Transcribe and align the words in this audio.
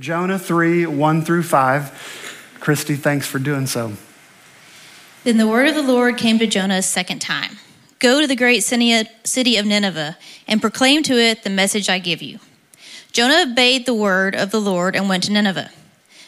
Jonah 0.00 0.36
3 0.36 0.86
1 0.86 1.22
through 1.22 1.44
5. 1.44 2.56
Christy, 2.58 2.96
thanks 2.96 3.24
for 3.24 3.38
doing 3.38 3.68
so. 3.68 3.92
Then 5.22 5.38
the 5.38 5.46
word 5.46 5.68
of 5.68 5.76
the 5.76 5.82
Lord 5.82 6.16
came 6.16 6.40
to 6.40 6.46
Jonah 6.48 6.78
a 6.78 6.82
second 6.82 7.20
time 7.20 7.58
Go 8.00 8.20
to 8.20 8.26
the 8.26 8.34
great 8.34 8.64
city 8.64 9.56
of 9.56 9.64
Nineveh 9.64 10.18
and 10.48 10.60
proclaim 10.60 11.04
to 11.04 11.12
it 11.16 11.44
the 11.44 11.50
message 11.50 11.88
I 11.88 12.00
give 12.00 12.20
you. 12.20 12.40
Jonah 13.12 13.48
obeyed 13.48 13.86
the 13.86 13.94
word 13.94 14.34
of 14.34 14.50
the 14.50 14.60
Lord 14.60 14.96
and 14.96 15.08
went 15.08 15.22
to 15.24 15.32
Nineveh. 15.32 15.70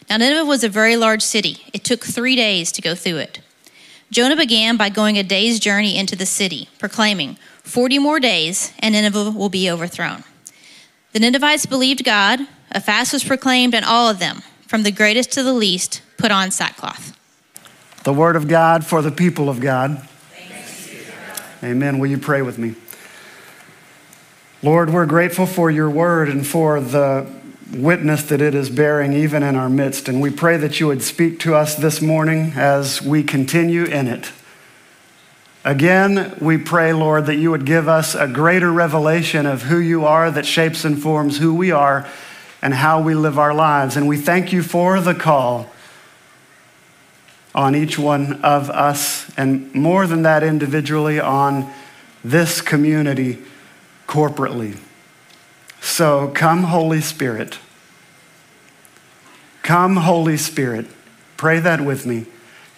Now, 0.09 0.19
Nineveh 0.19 0.45
was 0.45 0.63
a 0.63 0.69
very 0.69 0.97
large 0.97 1.23
city. 1.23 1.65
It 1.73 1.83
took 1.83 2.05
three 2.05 2.37
days 2.37 2.71
to 2.71 2.81
go 2.81 2.95
through 2.95 3.19
it. 3.19 3.41
Jonah 4.13 4.37
began 4.37 4.77
by 4.77 4.89
going 4.89 5.19
a 5.19 5.25
day's 5.25 5.59
journey 5.59 5.99
into 5.99 6.15
the 6.15 6.27
city, 6.27 6.69
proclaiming, 6.79 7.37
40 7.65 7.99
more 7.99 8.21
days, 8.21 8.73
and 8.79 8.95
Nineveh 8.95 9.33
will 9.33 9.49
be 9.49 9.69
overthrown. 9.69 10.23
The 11.13 11.19
Ninevites 11.19 11.67
believed 11.67 12.05
God 12.05 12.47
a 12.71 12.81
fast 12.81 13.13
was 13.13 13.25
proclaimed, 13.25 13.75
and 13.75 13.85
all 13.85 14.09
of 14.09 14.19
them, 14.19 14.43
from 14.67 14.83
the 14.83 14.91
greatest 14.91 15.33
to 15.33 15.43
the 15.43 15.53
least, 15.53 16.03
put 16.17 16.31
on 16.31 16.51
sackcloth. 16.51 17.17
The 18.05 18.13
word 18.13 18.37
of 18.37 18.49
God 18.49 18.85
for 18.85 19.03
the 19.03 19.11
people 19.11 19.49
of 19.49 19.61
God. 19.61 20.07
Amen. 21.63 21.99
Will 21.99 22.09
you 22.09 22.19
pray 22.19 22.43
with 22.43 22.59
me? 22.59 22.75
Lord, 24.63 24.91
we're 24.91 25.07
grateful 25.07 25.47
for 25.47 25.71
your 25.71 25.91
word 25.91 26.29
and 26.29 26.47
for 26.47 26.81
the 26.81 27.27
witness 27.73 28.25
that 28.25 28.41
it 28.41 28.55
is 28.55 28.71
bearing 28.71 29.13
even 29.13 29.43
in 29.43 29.57
our 29.57 29.69
midst. 29.69 30.09
And 30.09 30.21
we 30.21 30.31
pray 30.31 30.57
that 30.57 30.81
you 30.81 30.87
would 30.87 31.03
speak 31.03 31.39
to 31.41 31.55
us 31.55 31.75
this 31.75 32.01
morning 32.01 32.53
as 32.57 33.03
we 33.03 33.23
continue 33.23 33.85
in 33.85 34.07
it. 34.07 34.33
Again, 35.65 36.37
we 36.41 36.57
pray, 36.57 36.93
Lord, 36.93 37.27
that 37.27 37.37
you 37.37 37.51
would 37.51 37.67
give 37.67 37.89
us 37.89 38.15
a 38.15 38.27
greater 38.27 38.73
revelation 38.73 39.45
of 39.45 39.63
who 39.63 39.79
you 39.79 40.05
are 40.05 40.31
that 40.31 40.47
shapes 40.47 40.85
and 40.85 41.01
forms 41.01 41.39
who 41.39 41.55
we 41.55 41.71
are 41.71 42.09
and 42.61 42.75
how 42.75 43.01
we 43.01 43.15
live 43.15 43.39
our 43.39 43.55
lives. 43.55 43.97
And 43.97 44.09
we 44.09 44.17
thank 44.17 44.53
you 44.53 44.63
for 44.63 45.01
the 45.01 45.15
call 45.15 45.71
on 47.55 47.75
each 47.75 47.99
one 47.99 48.41
of 48.45 48.71
us, 48.71 49.31
and 49.37 49.75
more 49.75 50.07
than 50.07 50.23
that, 50.23 50.43
individually, 50.43 51.19
on 51.19 51.73
this 52.23 52.61
community 52.61 53.39
corporately. 54.07 54.79
So 55.81 56.29
come, 56.29 56.65
Holy 56.65 57.01
Spirit. 57.01 57.59
Come, 59.63 59.97
Holy 59.97 60.37
Spirit. 60.37 60.87
Pray 61.37 61.59
that 61.61 61.81
with 61.81 62.07
me. 62.07 62.27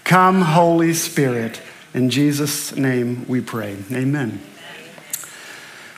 Come, 0.04 0.42
Holy 0.42 0.94
Spirit. 0.94 1.60
In 1.92 2.10
Jesus' 2.10 2.74
name 2.76 3.26
we 3.28 3.40
pray. 3.40 3.76
Amen. 3.92 4.40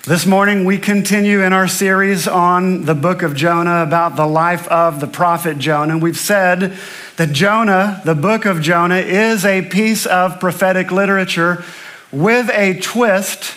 This 0.05 0.27
morning, 0.27 0.64
we 0.64 0.78
continue 0.78 1.45
in 1.45 1.53
our 1.53 1.69
series 1.69 2.27
on 2.27 2.86
the 2.86 2.95
book 2.95 3.22
of 3.22 3.36
Jonah 3.36 3.84
about 3.84 4.17
the 4.17 4.27
life 4.27 4.67
of 4.67 4.98
the 4.98 5.06
prophet 5.06 5.59
Jonah. 5.59 5.92
And 5.92 6.03
we've 6.03 6.19
said 6.19 6.77
that 7.19 7.31
Jonah, 7.31 8.03
the 8.05 8.17
book 8.17 8.44
of 8.44 8.61
Jonah, 8.61 8.97
is 8.97 9.44
a 9.44 9.62
piece 9.62 10.05
of 10.05 10.41
prophetic 10.41 10.91
literature 10.91 11.62
with 12.11 12.50
a 12.50 12.81
twist. 12.81 13.55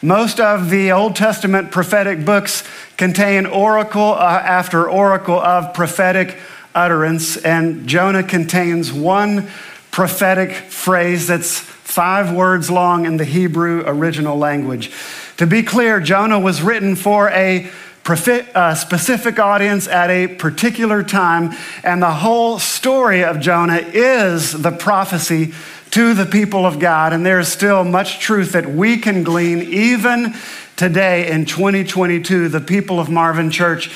Most 0.00 0.38
of 0.38 0.70
the 0.70 0.92
Old 0.92 1.16
Testament 1.16 1.72
prophetic 1.72 2.24
books 2.24 2.62
contain 2.96 3.44
oracle 3.44 4.12
uh, 4.12 4.40
after 4.44 4.88
oracle 4.88 5.40
of 5.40 5.74
prophetic 5.74 6.38
utterance, 6.76 7.36
and 7.38 7.88
Jonah 7.88 8.22
contains 8.22 8.92
one 8.92 9.48
prophetic 9.90 10.52
phrase 10.52 11.26
that's 11.26 11.58
five 11.58 12.32
words 12.32 12.70
long 12.70 13.04
in 13.04 13.16
the 13.16 13.24
Hebrew 13.24 13.82
original 13.84 14.38
language. 14.38 14.92
To 15.38 15.46
be 15.46 15.62
clear, 15.62 16.00
Jonah 16.00 16.40
was 16.40 16.62
written 16.62 16.96
for 16.96 17.30
a 17.30 17.70
uh, 18.04 18.74
specific 18.74 19.38
audience 19.38 19.86
at 19.86 20.10
a 20.10 20.26
particular 20.26 21.04
time, 21.04 21.54
and 21.84 22.02
the 22.02 22.10
whole 22.10 22.58
story 22.58 23.22
of 23.22 23.38
Jonah 23.38 23.76
is 23.76 24.50
the 24.50 24.72
prophecy 24.72 25.54
to 25.92 26.12
the 26.12 26.26
people 26.26 26.66
of 26.66 26.80
God. 26.80 27.12
And 27.12 27.24
there's 27.24 27.46
still 27.46 27.84
much 27.84 28.18
truth 28.18 28.50
that 28.52 28.66
we 28.66 28.96
can 28.96 29.22
glean 29.22 29.62
even 29.62 30.34
today 30.74 31.30
in 31.30 31.44
2022, 31.44 32.48
the 32.48 32.60
people 32.60 32.98
of 32.98 33.08
Marvin 33.08 33.52
Church, 33.52 33.92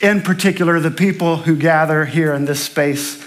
in 0.00 0.22
particular, 0.22 0.78
the 0.78 0.92
people 0.92 1.38
who 1.38 1.56
gather 1.56 2.04
here 2.04 2.32
in 2.34 2.44
this 2.44 2.62
space 2.62 3.20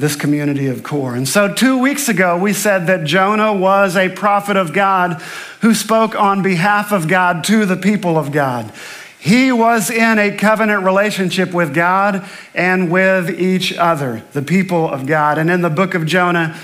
this 0.00 0.16
community 0.16 0.66
of 0.66 0.82
core. 0.82 1.14
And 1.14 1.28
so, 1.28 1.52
two 1.52 1.78
weeks 1.78 2.08
ago, 2.08 2.36
we 2.38 2.54
said 2.54 2.86
that 2.86 3.04
Jonah 3.04 3.52
was 3.52 3.96
a 3.96 4.08
prophet 4.08 4.56
of 4.56 4.72
God 4.72 5.20
who 5.60 5.74
spoke 5.74 6.14
on 6.14 6.42
behalf 6.42 6.90
of 6.90 7.06
God 7.06 7.44
to 7.44 7.66
the 7.66 7.76
people 7.76 8.16
of 8.16 8.32
God. 8.32 8.72
He 9.18 9.52
was 9.52 9.90
in 9.90 10.18
a 10.18 10.34
covenant 10.34 10.84
relationship 10.84 11.52
with 11.52 11.74
God 11.74 12.26
and 12.54 12.90
with 12.90 13.38
each 13.38 13.74
other, 13.74 14.22
the 14.32 14.40
people 14.40 14.88
of 14.88 15.06
God. 15.06 15.36
And 15.36 15.50
in 15.50 15.60
the 15.60 15.68
book 15.68 15.92
of 15.92 16.06
Jonah, 16.06 16.58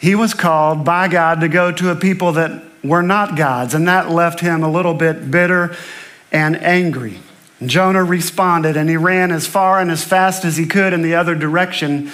he 0.00 0.16
was 0.16 0.34
called 0.34 0.84
by 0.84 1.06
God 1.06 1.40
to 1.40 1.48
go 1.48 1.70
to 1.70 1.90
a 1.90 1.96
people 1.96 2.32
that 2.32 2.64
were 2.82 3.02
not 3.02 3.36
God's, 3.36 3.74
and 3.74 3.86
that 3.86 4.10
left 4.10 4.40
him 4.40 4.64
a 4.64 4.70
little 4.70 4.94
bit 4.94 5.30
bitter 5.30 5.76
and 6.32 6.56
angry. 6.56 7.20
Jonah 7.64 8.04
responded, 8.04 8.76
and 8.76 8.90
he 8.90 8.96
ran 8.96 9.30
as 9.30 9.46
far 9.46 9.80
and 9.80 9.90
as 9.90 10.02
fast 10.02 10.44
as 10.44 10.56
he 10.56 10.66
could 10.66 10.92
in 10.92 11.02
the 11.02 11.14
other 11.14 11.36
direction 11.36 12.10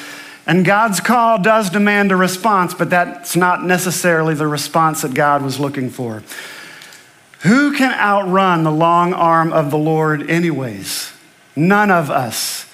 and 0.47 0.65
God's 0.65 1.01
call 1.01 1.41
does 1.41 1.71
demand 1.71 2.11
a 2.11 2.17
response, 2.17 2.75
but 2.75 2.91
that's 2.91 3.37
not 3.37 3.65
necessarily 3.65 4.35
the 4.35 4.47
response 4.47 5.03
that 5.03 5.15
God 5.15 5.43
was 5.43 5.61
looking 5.61 5.89
for. 5.89 6.23
Who 7.41 7.77
can 7.77 7.93
outrun 7.99 8.65
the 8.65 8.73
long 8.73 9.13
arm 9.13 9.53
of 9.53 9.71
the 9.71 9.79
Lord, 9.79 10.29
anyways? 10.29 11.13
None 11.55 11.91
of 11.91 12.11
us. 12.11 12.67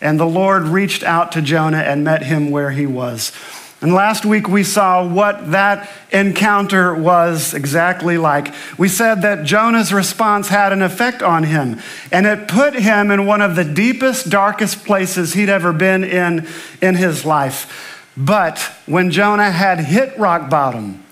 And 0.00 0.20
the 0.20 0.26
Lord 0.26 0.64
reached 0.64 1.02
out 1.02 1.32
to 1.32 1.42
Jonah 1.42 1.78
and 1.78 2.04
met 2.04 2.22
him 2.22 2.50
where 2.50 2.70
he 2.70 2.86
was. 2.86 3.32
And 3.80 3.92
last 3.92 4.24
week 4.24 4.48
we 4.48 4.64
saw 4.64 5.06
what 5.06 5.50
that 5.50 5.90
encounter 6.12 6.94
was 6.94 7.54
exactly 7.54 8.18
like. 8.18 8.54
We 8.78 8.88
said 8.88 9.22
that 9.22 9.44
Jonah's 9.44 9.92
response 9.92 10.48
had 10.48 10.72
an 10.72 10.82
effect 10.82 11.22
on 11.22 11.44
him, 11.44 11.80
and 12.12 12.26
it 12.26 12.48
put 12.48 12.74
him 12.74 13.10
in 13.10 13.26
one 13.26 13.42
of 13.42 13.56
the 13.56 13.64
deepest, 13.64 14.30
darkest 14.30 14.84
places 14.84 15.34
he'd 15.34 15.48
ever 15.48 15.72
been 15.72 16.04
in 16.04 16.46
in 16.80 16.94
his 16.94 17.24
life. 17.24 18.04
But 18.16 18.58
when 18.86 19.10
Jonah 19.10 19.50
had 19.50 19.80
hit 19.80 20.16
rock 20.18 20.48
bottom, 20.48 21.04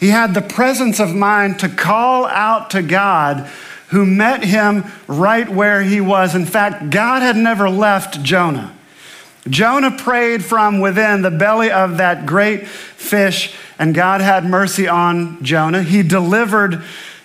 he 0.00 0.08
had 0.08 0.34
the 0.34 0.42
presence 0.42 1.00
of 1.00 1.14
mind 1.14 1.60
to 1.60 1.68
call 1.68 2.26
out 2.26 2.70
to 2.70 2.82
God 2.82 3.48
who 3.88 4.04
met 4.04 4.44
him 4.44 4.84
right 5.06 5.48
where 5.48 5.82
he 5.82 6.00
was. 6.00 6.34
In 6.34 6.46
fact, 6.46 6.90
God 6.90 7.22
had 7.22 7.36
never 7.36 7.70
left 7.70 8.22
Jonah. 8.22 8.74
Jonah 9.48 9.96
prayed 9.96 10.44
from 10.44 10.80
within 10.80 11.22
the 11.22 11.30
belly 11.30 11.70
of 11.70 11.96
that 11.96 12.26
great 12.26 12.66
fish, 12.66 13.54
and 13.78 13.94
God 13.94 14.20
had 14.20 14.44
mercy 14.44 14.88
on 14.88 15.42
Jonah. 15.42 15.82
He 15.82 16.02
delivered 16.02 16.82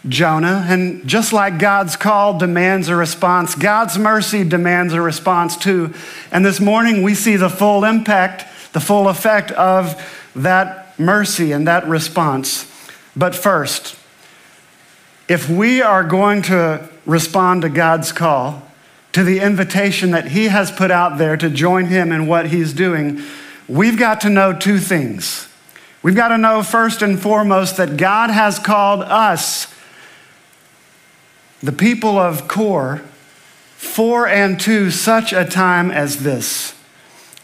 Jonah. 0.07 0.65
And 0.67 1.07
just 1.07 1.33
like 1.33 1.57
God's 1.57 1.95
call 1.95 2.37
demands 2.37 2.89
a 2.89 2.95
response, 2.95 3.55
God's 3.55 3.97
mercy 3.97 4.43
demands 4.43 4.93
a 4.93 5.01
response 5.01 5.57
too. 5.57 5.93
And 6.31 6.45
this 6.45 6.59
morning 6.59 7.01
we 7.01 7.15
see 7.15 7.37
the 7.37 7.49
full 7.49 7.83
impact, 7.83 8.73
the 8.73 8.79
full 8.79 9.07
effect 9.07 9.51
of 9.51 10.01
that 10.35 10.99
mercy 10.99 11.51
and 11.51 11.67
that 11.67 11.87
response. 11.87 12.69
But 13.15 13.35
first, 13.35 13.95
if 15.27 15.49
we 15.49 15.81
are 15.81 16.03
going 16.03 16.41
to 16.43 16.89
respond 17.05 17.61
to 17.61 17.69
God's 17.69 18.11
call, 18.11 18.63
to 19.13 19.23
the 19.23 19.39
invitation 19.39 20.11
that 20.11 20.29
he 20.29 20.45
has 20.45 20.71
put 20.71 20.91
out 20.91 21.17
there 21.17 21.37
to 21.37 21.49
join 21.49 21.85
him 21.85 22.11
in 22.11 22.27
what 22.27 22.47
he's 22.47 22.73
doing, 22.73 23.21
we've 23.67 23.97
got 23.97 24.21
to 24.21 24.29
know 24.29 24.53
two 24.53 24.79
things. 24.79 25.47
We've 26.03 26.15
got 26.15 26.27
to 26.27 26.37
know 26.37 26.61
first 26.63 27.01
and 27.01 27.19
foremost 27.19 27.77
that 27.77 27.95
God 27.95 28.29
has 28.29 28.59
called 28.59 29.01
us, 29.01 29.73
the 31.61 31.71
people 31.71 32.19
of 32.19 32.49
Core, 32.49 33.01
for 33.77 34.27
and 34.27 34.59
to 34.61 34.91
such 34.91 35.31
a 35.31 35.45
time 35.45 35.89
as 35.89 36.23
this. 36.23 36.75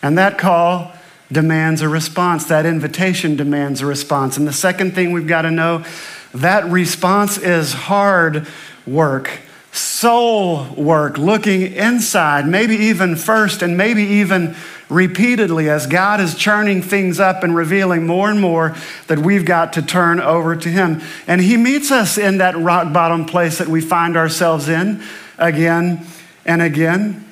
And 0.01 0.17
that 0.17 0.37
call 0.37 0.91
demands 1.31 1.81
a 1.81 1.87
response. 1.87 2.45
That 2.45 2.65
invitation 2.65 3.37
demands 3.37 3.79
a 3.79 3.85
response. 3.85 4.35
And 4.35 4.45
the 4.45 4.53
second 4.53 4.93
thing 4.93 5.13
we've 5.13 5.27
got 5.27 5.43
to 5.43 5.51
know 5.51 5.85
that 6.33 6.65
response 6.65 7.37
is 7.37 7.71
hard 7.73 8.45
work 8.85 9.39
soul 9.71 10.65
work, 10.75 11.17
looking 11.17 11.73
inside, 11.73 12.47
maybe 12.47 12.75
even 12.75 13.15
first 13.15 13.61
and 13.61 13.77
maybe 13.77 14.03
even 14.03 14.55
repeatedly 14.89 15.69
as 15.69 15.85
God 15.85 16.19
is 16.19 16.35
churning 16.35 16.81
things 16.81 17.19
up 17.19 17.43
and 17.43 17.55
revealing 17.55 18.07
more 18.07 18.29
and 18.29 18.41
more 18.41 18.75
that 19.07 19.19
we've 19.19 19.45
got 19.45 19.73
to 19.73 19.81
turn 19.81 20.19
over 20.19 20.55
to 20.55 20.69
Him. 20.69 21.01
And 21.27 21.39
He 21.39 21.57
meets 21.57 21.91
us 21.91 22.17
in 22.17 22.39
that 22.39 22.57
rock 22.57 22.91
bottom 22.91 23.25
place 23.25 23.59
that 23.59 23.67
we 23.67 23.81
find 23.81 24.17
ourselves 24.17 24.67
in 24.67 25.03
again 25.37 26.05
and 26.45 26.61
again. 26.61 27.25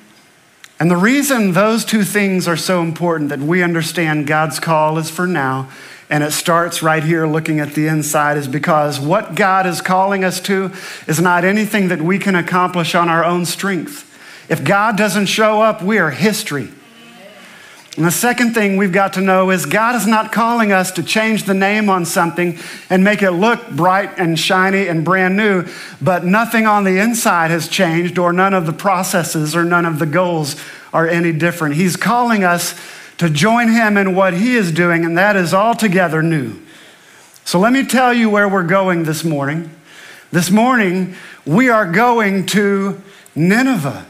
And 0.80 0.92
the 0.92 0.98
reason 0.98 1.54
those 1.54 1.84
two 1.84 2.04
things 2.04 2.48
are 2.48 2.58
so 2.58 2.84
important 2.84 3.30
that 3.30 3.40
we 3.40 3.64
understand 3.64 4.28
God's 4.28 4.60
call 4.60 5.00
is 5.00 5.10
for 5.10 5.26
now 5.26 5.70
and 6.10 6.24
it 6.24 6.32
starts 6.32 6.82
right 6.82 7.04
here 7.04 7.28
looking 7.28 7.60
at 7.60 7.74
the 7.74 7.88
inside, 7.88 8.38
is 8.38 8.48
because 8.48 9.00
what 9.00 9.36
God 9.36 9.66
is 9.66 9.82
calling 9.82 10.24
us 10.24 10.40
to 10.42 10.72
is 11.08 11.20
not 11.20 11.44
anything 11.44 11.90
that 11.90 12.02
we 12.02 12.18
can 12.18 12.36
accomplish 12.36 12.96
on 12.96 13.10
our 13.10 13.26
own 13.26 13.46
strength. 13.46 14.04
If 14.50 14.64
God 14.64 14.98
doesn't 14.98 15.26
show 15.26 15.62
up, 15.62 15.82
we 15.82 15.98
are 15.98 16.12
history. 16.12 16.70
And 17.98 18.06
the 18.06 18.12
second 18.12 18.54
thing 18.54 18.78
we've 18.78 18.92
got 18.92 19.14
to 19.14 19.22
know 19.22 19.50
is 19.50 19.66
God 19.66 19.96
is 19.96 20.06
not 20.06 20.32
calling 20.32 20.72
us 20.72 20.92
to 20.92 21.04
change 21.04 21.46
the 21.46 21.56
name 21.56 21.90
on 21.90 22.06
something 22.06 22.60
and 22.92 23.04
make 23.04 23.24
it 23.24 23.32
look 23.32 23.72
bright 23.72 24.12
and 24.20 24.38
shiny 24.38 24.88
and 24.88 25.04
brand 25.04 25.36
new, 25.36 25.66
but 26.00 26.24
nothing 26.24 26.68
on 26.68 26.84
the 26.84 27.00
inside 27.00 27.50
has 27.50 27.68
changed, 27.68 28.20
or 28.20 28.32
none 28.32 28.54
of 28.54 28.68
the 28.68 28.72
processes 28.72 29.56
or 29.56 29.64
none 29.64 29.84
of 29.84 29.98
the 29.98 30.06
goals 30.06 30.56
are 30.94 31.08
any 31.08 31.34
different. 31.34 31.74
He's 31.74 31.96
calling 31.96 32.44
us 32.44 32.80
to 33.18 33.30
join 33.30 33.70
Him 33.70 33.98
in 33.98 34.16
what 34.16 34.34
He 34.34 34.56
is 34.56 34.72
doing, 34.72 35.06
and 35.06 35.18
that 35.18 35.36
is 35.36 35.54
altogether 35.54 36.22
new. 36.22 36.60
So 37.46 37.60
let 37.60 37.74
me 37.74 37.86
tell 37.86 38.14
you 38.14 38.30
where 38.30 38.48
we're 38.48 38.64
going 38.64 39.04
this 39.04 39.24
morning. 39.24 39.72
This 40.32 40.52
morning, 40.52 41.16
we 41.46 41.70
are 41.70 41.90
going 41.90 42.46
to 42.48 43.02
Nineveh. 43.36 44.06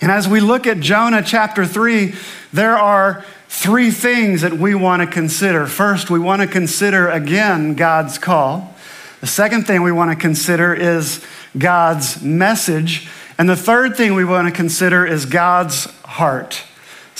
And 0.00 0.10
as 0.10 0.26
we 0.26 0.40
look 0.40 0.66
at 0.66 0.80
Jonah 0.80 1.22
chapter 1.22 1.66
3, 1.66 2.14
there 2.52 2.76
are 2.76 3.24
three 3.48 3.90
things 3.90 4.40
that 4.40 4.54
we 4.54 4.74
want 4.74 5.02
to 5.02 5.06
consider. 5.06 5.66
First, 5.66 6.08
we 6.08 6.18
want 6.18 6.40
to 6.40 6.48
consider 6.48 7.10
again 7.10 7.74
God's 7.74 8.16
call. 8.16 8.74
The 9.20 9.26
second 9.26 9.66
thing 9.66 9.82
we 9.82 9.92
want 9.92 10.10
to 10.10 10.16
consider 10.16 10.72
is 10.72 11.22
God's 11.58 12.22
message. 12.22 13.08
And 13.36 13.48
the 13.48 13.56
third 13.56 13.96
thing 13.96 14.14
we 14.14 14.24
want 14.24 14.48
to 14.48 14.54
consider 14.54 15.04
is 15.04 15.26
God's 15.26 15.84
heart. 16.04 16.62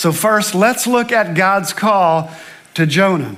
So, 0.00 0.12
first, 0.12 0.54
let's 0.54 0.86
look 0.86 1.12
at 1.12 1.34
God's 1.34 1.74
call 1.74 2.30
to 2.72 2.86
Jonah. 2.86 3.36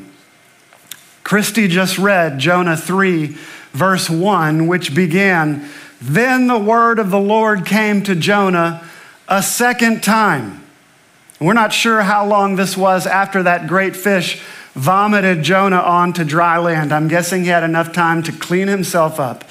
Christy 1.25 1.67
just 1.67 1.99
read 1.99 2.38
Jonah 2.38 2.76
3, 2.76 3.37
verse 3.73 4.09
1, 4.09 4.69
which 4.69 4.94
began 4.94 5.69
Then 6.00 6.47
the 6.47 6.61
word 6.61 7.00
of 7.00 7.11
the 7.11 7.19
Lord 7.19 7.67
came 7.67 8.05
to 8.05 8.14
Jonah 8.14 8.88
a 9.26 9.43
second 9.43 10.05
time. 10.05 10.64
We're 11.41 11.53
not 11.53 11.73
sure 11.73 12.03
how 12.03 12.25
long 12.25 12.55
this 12.55 12.76
was 12.76 13.09
after 13.09 13.43
that 13.43 13.67
great 13.67 13.97
fish 13.97 14.41
vomited 14.75 15.43
Jonah 15.43 15.81
onto 15.81 16.23
dry 16.23 16.59
land. 16.59 16.93
I'm 16.93 17.09
guessing 17.09 17.43
he 17.43 17.49
had 17.49 17.64
enough 17.64 17.93
time 17.93 18.23
to 18.23 18.31
clean 18.31 18.69
himself 18.69 19.19
up. 19.19 19.43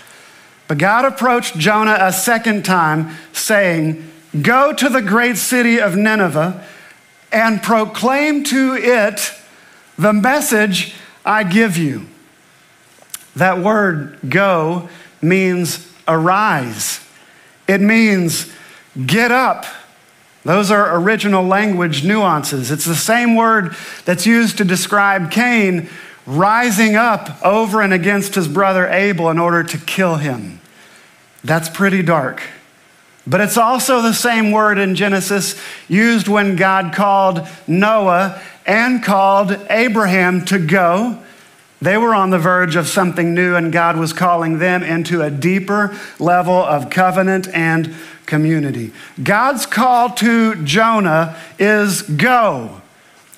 But 0.70 0.78
God 0.78 1.04
approached 1.04 1.58
Jonah 1.58 1.98
a 2.00 2.14
second 2.14 2.64
time, 2.64 3.18
saying, 3.34 4.10
Go 4.42 4.72
to 4.72 4.88
the 4.88 5.02
great 5.02 5.36
city 5.36 5.78
of 5.78 5.98
Nineveh 5.98 6.66
and 7.32 7.62
proclaim 7.62 8.44
to 8.46 8.76
it 8.76 9.34
the 9.98 10.14
message 10.14 10.96
I 11.26 11.44
give 11.44 11.78
you. 11.78 12.08
That 13.36 13.60
word 13.60 14.18
go 14.28 14.90
means 15.22 15.88
arise, 16.08 17.00
it 17.68 17.82
means 17.82 18.52
get 19.06 19.32
up. 19.32 19.66
Those 20.44 20.72
are 20.72 20.98
original 20.98 21.46
language 21.46 22.04
nuances. 22.04 22.72
It's 22.72 22.86
the 22.86 22.96
same 22.96 23.36
word 23.36 23.76
that's 24.06 24.26
used 24.26 24.58
to 24.58 24.66
describe 24.66 25.30
Cain 25.30 25.88
rising 26.26 26.96
up 26.96 27.44
over 27.46 27.82
and 27.82 27.94
against 27.94 28.34
his 28.34 28.48
brother 28.48 28.88
Abel 28.88 29.30
in 29.30 29.38
order 29.38 29.64
to 29.64 29.78
kill 29.78 30.16
him. 30.16 30.60
That's 31.44 31.70
pretty 31.70 32.02
dark. 32.02 32.42
But 33.28 33.42
it's 33.42 33.58
also 33.58 34.02
the 34.02 34.14
same 34.14 34.52
word 34.52 34.78
in 34.78 34.96
Genesis 34.96 35.60
used 35.88 36.28
when 36.28 36.56
God 36.56 36.94
called 36.94 37.48
Noah 37.68 38.42
and 38.66 39.04
called 39.04 39.52
Abraham 39.70 40.44
to 40.46 40.58
go. 40.58 41.22
They 41.82 41.98
were 41.98 42.14
on 42.14 42.30
the 42.30 42.40
verge 42.40 42.76
of 42.76 42.88
something 42.88 43.34
new, 43.34 43.56
and 43.56 43.72
God 43.72 43.98
was 43.98 44.14
calling 44.14 44.60
them 44.60 44.84
into 44.84 45.22
a 45.22 45.32
deeper 45.32 45.98
level 46.20 46.54
of 46.54 46.90
covenant 46.92 47.48
and 47.50 47.96
community. 48.28 48.92
God's 49.22 49.66
call 49.66 50.12
to 50.12 50.64
Jonah 50.64 51.38
is 51.58 52.04
go, 52.04 52.82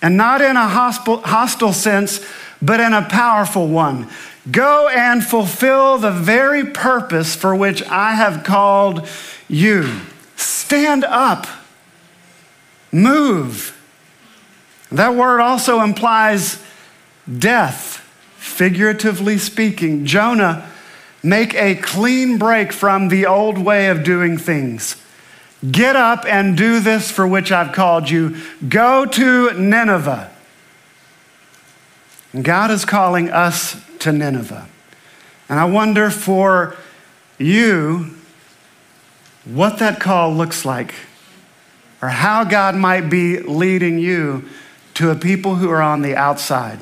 and 0.01 0.17
not 0.17 0.41
in 0.41 0.57
a 0.57 0.67
hostile 0.67 1.73
sense, 1.73 2.19
but 2.61 2.79
in 2.79 2.93
a 2.93 3.01
powerful 3.03 3.67
one. 3.67 4.09
Go 4.51 4.89
and 4.89 5.23
fulfill 5.23 5.97
the 5.97 6.11
very 6.11 6.65
purpose 6.65 7.35
for 7.35 7.55
which 7.55 7.81
I 7.83 8.15
have 8.15 8.43
called 8.43 9.07
you. 9.47 10.01
Stand 10.35 11.05
up, 11.05 11.47
move. 12.91 13.79
That 14.91 15.15
word 15.15 15.39
also 15.39 15.81
implies 15.81 16.61
death, 17.39 17.97
figuratively 18.37 19.37
speaking. 19.37 20.05
Jonah 20.05 20.69
Make 21.23 21.55
a 21.55 21.75
clean 21.75 22.37
break 22.37 22.73
from 22.73 23.07
the 23.07 23.25
old 23.25 23.57
way 23.57 23.87
of 23.87 24.03
doing 24.03 24.37
things. 24.37 24.97
Get 25.71 25.95
up 25.95 26.25
and 26.25 26.57
do 26.57 26.81
this 26.81 27.09
for 27.09 27.25
which 27.25 27.49
I've 27.49 27.71
called 27.71 28.09
you. 28.09 28.35
Go 28.67 29.05
to 29.05 29.53
Nineveh. 29.53 30.29
God 32.41 32.71
is 32.71 32.83
calling 32.83 33.29
us 33.29 33.79
to 34.03 34.11
Nineveh. 34.11 34.67
And 35.49 35.59
I 35.59 35.65
wonder 35.65 36.09
for 36.09 36.75
you 37.37 38.15
what 39.45 39.79
that 39.79 39.99
call 39.99 40.33
looks 40.33 40.63
like, 40.63 40.93
or 42.01 42.09
how 42.09 42.43
God 42.43 42.75
might 42.75 43.09
be 43.09 43.39
leading 43.39 43.99
you 43.99 44.45
to 44.95 45.09
a 45.09 45.15
people 45.15 45.55
who 45.55 45.69
are 45.69 45.81
on 45.81 46.01
the 46.01 46.15
outside. 46.15 46.79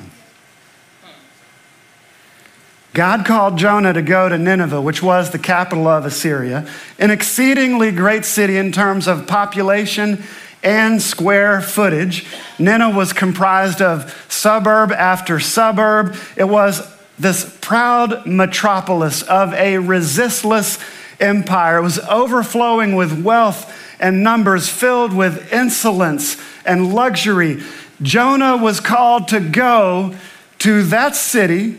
God 2.92 3.24
called 3.24 3.56
Jonah 3.56 3.92
to 3.94 4.02
go 4.02 4.28
to 4.28 4.36
Nineveh, 4.36 4.80
which 4.80 5.02
was 5.02 5.30
the 5.30 5.38
capital 5.38 5.86
of 5.86 6.04
Assyria, 6.04 6.68
an 6.98 7.10
exceedingly 7.10 7.90
great 7.90 8.24
city 8.24 8.58
in 8.58 8.70
terms 8.70 9.06
of 9.08 9.26
population 9.26 10.22
and 10.62 11.00
square 11.00 11.60
footage. 11.60 12.26
Nineveh 12.58 12.96
was 12.96 13.12
comprised 13.12 13.80
of 13.80 14.26
suburb 14.28 14.92
after 14.92 15.40
suburb. 15.40 16.16
It 16.36 16.44
was 16.44 16.91
this 17.18 17.56
proud 17.60 18.26
metropolis 18.26 19.22
of 19.22 19.52
a 19.54 19.78
resistless 19.78 20.78
empire. 21.20 21.78
It 21.78 21.82
was 21.82 21.98
overflowing 22.00 22.96
with 22.96 23.22
wealth 23.22 23.72
and 24.00 24.24
numbers, 24.24 24.68
filled 24.68 25.12
with 25.12 25.52
insolence 25.52 26.36
and 26.64 26.92
luxury. 26.94 27.62
Jonah 28.00 28.56
was 28.56 28.80
called 28.80 29.28
to 29.28 29.40
go 29.40 30.16
to 30.58 30.82
that 30.84 31.14
city 31.14 31.78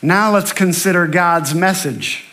now 0.00 0.32
let's 0.32 0.52
consider 0.52 1.06
God's 1.06 1.54
message. 1.54 2.24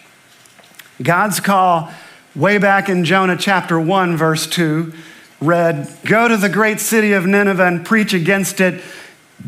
God's 1.01 1.39
call, 1.39 1.91
way 2.35 2.57
back 2.59 2.89
in 2.89 3.05
Jonah 3.05 3.37
chapter 3.37 3.79
1, 3.79 4.15
verse 4.15 4.45
2, 4.45 4.93
read, 5.41 5.89
Go 6.05 6.27
to 6.27 6.37
the 6.37 6.49
great 6.49 6.79
city 6.79 7.13
of 7.13 7.25
Nineveh 7.25 7.65
and 7.65 7.85
preach 7.85 8.13
against 8.13 8.61
it 8.61 8.83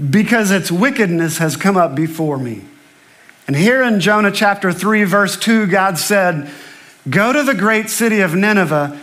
because 0.09 0.49
its 0.49 0.71
wickedness 0.71 1.37
has 1.37 1.55
come 1.55 1.77
up 1.77 1.93
before 1.93 2.37
me. 2.37 2.63
And 3.47 3.55
here 3.55 3.81
in 3.81 4.01
Jonah 4.01 4.31
chapter 4.31 4.73
3, 4.73 5.05
verse 5.05 5.37
2, 5.37 5.67
God 5.67 5.97
said, 5.97 6.51
Go 7.09 7.31
to 7.31 7.43
the 7.43 7.55
great 7.55 7.89
city 7.89 8.19
of 8.19 8.35
Nineveh 8.35 8.99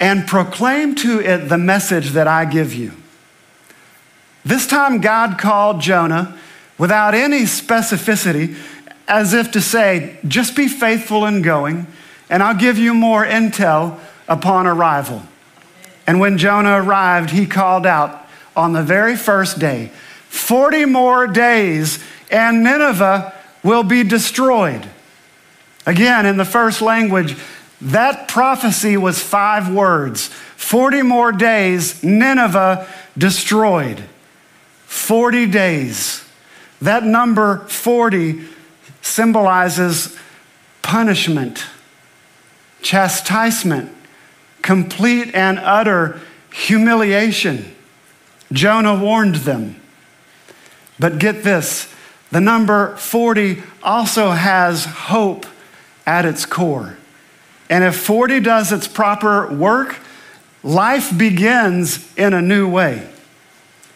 and 0.00 0.26
proclaim 0.26 0.94
to 0.96 1.20
it 1.20 1.48
the 1.48 1.58
message 1.58 2.10
that 2.10 2.26
I 2.26 2.46
give 2.46 2.72
you. 2.72 2.92
This 4.42 4.66
time, 4.66 5.02
God 5.02 5.38
called 5.38 5.82
Jonah 5.82 6.38
without 6.78 7.14
any 7.14 7.42
specificity, 7.42 8.56
as 9.06 9.34
if 9.34 9.50
to 9.52 9.60
say, 9.60 10.18
just 10.26 10.56
be 10.56 10.68
faithful 10.68 11.26
in 11.26 11.42
going, 11.42 11.86
and 12.30 12.42
I'll 12.42 12.56
give 12.56 12.78
you 12.78 12.94
more 12.94 13.26
intel 13.26 13.98
upon 14.28 14.66
arrival. 14.66 15.22
And 16.06 16.20
when 16.20 16.38
Jonah 16.38 16.82
arrived, 16.82 17.30
he 17.30 17.44
called 17.44 17.84
out 17.84 18.26
on 18.56 18.72
the 18.72 18.82
very 18.82 19.16
first 19.16 19.58
day 19.58 19.90
40 20.28 20.84
more 20.86 21.26
days, 21.26 22.02
and 22.30 22.62
Nineveh 22.62 23.34
will 23.68 23.82
be 23.82 24.02
destroyed. 24.02 24.88
Again, 25.84 26.24
in 26.24 26.38
the 26.38 26.44
first 26.46 26.80
language, 26.80 27.36
that 27.82 28.26
prophecy 28.26 28.96
was 28.96 29.22
five 29.22 29.72
words 29.72 30.28
40 30.56 31.02
more 31.02 31.30
days, 31.30 32.02
Nineveh 32.02 32.88
destroyed. 33.16 34.02
40 34.86 35.46
days. 35.46 36.24
That 36.80 37.04
number 37.04 37.58
40 37.68 38.44
symbolizes 39.02 40.16
punishment, 40.82 41.64
chastisement, 42.82 43.92
complete 44.62 45.34
and 45.34 45.58
utter 45.58 46.20
humiliation. 46.52 47.74
Jonah 48.50 48.98
warned 48.98 49.36
them. 49.36 49.80
But 50.98 51.18
get 51.18 51.44
this 51.44 51.92
the 52.30 52.40
number 52.40 52.96
40 52.96 53.62
also 53.82 54.30
has 54.30 54.84
hope 54.84 55.46
at 56.06 56.24
its 56.24 56.44
core. 56.44 56.96
And 57.70 57.84
if 57.84 57.96
40 57.96 58.40
does 58.40 58.72
its 58.72 58.88
proper 58.88 59.52
work, 59.52 59.96
life 60.62 61.16
begins 61.16 62.12
in 62.16 62.32
a 62.32 62.42
new 62.42 62.68
way. 62.68 63.08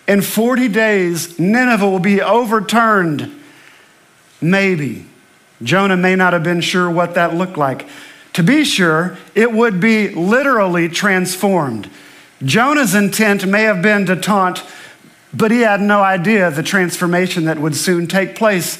In 0.08 0.20
40 0.20 0.68
days, 0.68 1.38
Nineveh 1.38 1.88
will 1.88 1.98
be 1.98 2.20
overturned. 2.20 3.40
Maybe. 4.40 5.06
Jonah 5.62 5.96
may 5.96 6.16
not 6.16 6.32
have 6.32 6.42
been 6.42 6.60
sure 6.60 6.90
what 6.90 7.14
that 7.14 7.34
looked 7.34 7.56
like. 7.56 7.86
To 8.34 8.42
be 8.42 8.64
sure, 8.64 9.16
it 9.34 9.52
would 9.52 9.80
be 9.80 10.08
literally 10.08 10.88
transformed. 10.88 11.88
Jonah's 12.42 12.94
intent 12.94 13.46
may 13.46 13.62
have 13.62 13.82
been 13.82 14.06
to 14.06 14.16
taunt, 14.16 14.64
but 15.34 15.50
he 15.50 15.60
had 15.60 15.80
no 15.80 16.02
idea 16.02 16.50
the 16.50 16.62
transformation 16.62 17.44
that 17.46 17.58
would 17.58 17.76
soon 17.76 18.06
take 18.06 18.34
place 18.34 18.78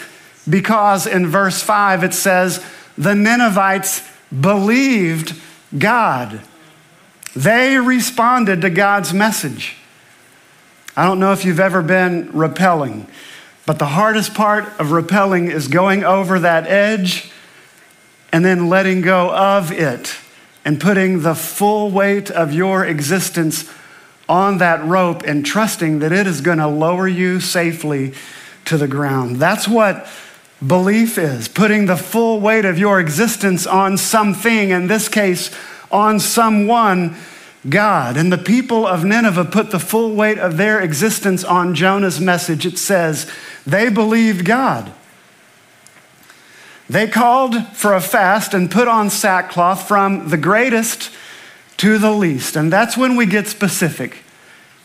because 0.48 1.06
in 1.06 1.26
verse 1.26 1.62
5 1.62 2.04
it 2.04 2.14
says, 2.14 2.64
the 2.98 3.14
Ninevites 3.14 4.02
believed 4.38 5.34
God. 5.76 6.40
They 7.34 7.78
responded 7.78 8.60
to 8.62 8.70
God's 8.70 9.14
message. 9.14 9.76
I 10.96 11.06
don't 11.06 11.20
know 11.20 11.32
if 11.32 11.44
you've 11.44 11.60
ever 11.60 11.80
been 11.80 12.30
repelling, 12.32 13.06
but 13.64 13.78
the 13.78 13.86
hardest 13.86 14.34
part 14.34 14.64
of 14.78 14.92
repelling 14.92 15.50
is 15.50 15.68
going 15.68 16.04
over 16.04 16.38
that 16.40 16.66
edge 16.66 17.30
and 18.30 18.44
then 18.44 18.68
letting 18.68 19.00
go 19.00 19.34
of 19.34 19.72
it 19.72 20.16
and 20.64 20.80
putting 20.80 21.22
the 21.22 21.34
full 21.34 21.90
weight 21.90 22.30
of 22.30 22.52
your 22.52 22.84
existence 22.84 23.70
on 24.28 24.58
that 24.58 24.84
rope 24.84 25.22
and 25.24 25.44
trusting 25.44 25.98
that 26.00 26.12
it 26.12 26.26
is 26.26 26.40
going 26.40 26.58
to 26.58 26.68
lower 26.68 27.08
you 27.08 27.40
safely 27.40 28.14
to 28.64 28.76
the 28.76 28.88
ground. 28.88 29.36
That's 29.36 29.68
what 29.68 30.06
belief 30.66 31.18
is 31.18 31.48
putting 31.48 31.86
the 31.86 31.96
full 31.96 32.40
weight 32.40 32.64
of 32.64 32.78
your 32.78 33.00
existence 33.00 33.66
on 33.66 33.98
something, 33.98 34.70
in 34.70 34.86
this 34.86 35.08
case, 35.08 35.50
on 35.90 36.20
someone, 36.20 37.16
God. 37.68 38.16
And 38.16 38.32
the 38.32 38.38
people 38.38 38.86
of 38.86 39.04
Nineveh 39.04 39.46
put 39.46 39.70
the 39.70 39.80
full 39.80 40.14
weight 40.14 40.38
of 40.38 40.56
their 40.56 40.80
existence 40.80 41.44
on 41.44 41.74
Jonah's 41.74 42.20
message. 42.20 42.64
It 42.64 42.78
says 42.78 43.30
they 43.66 43.90
believed 43.90 44.44
God. 44.44 44.92
They 46.88 47.08
called 47.08 47.68
for 47.68 47.94
a 47.94 48.00
fast 48.00 48.54
and 48.54 48.70
put 48.70 48.86
on 48.86 49.10
sackcloth 49.10 49.88
from 49.88 50.28
the 50.28 50.36
greatest 50.36 51.10
to 51.78 51.98
the 51.98 52.10
least. 52.10 52.56
And 52.56 52.72
that's 52.72 52.96
when 52.96 53.16
we 53.16 53.26
get 53.26 53.46
specific. 53.46 54.18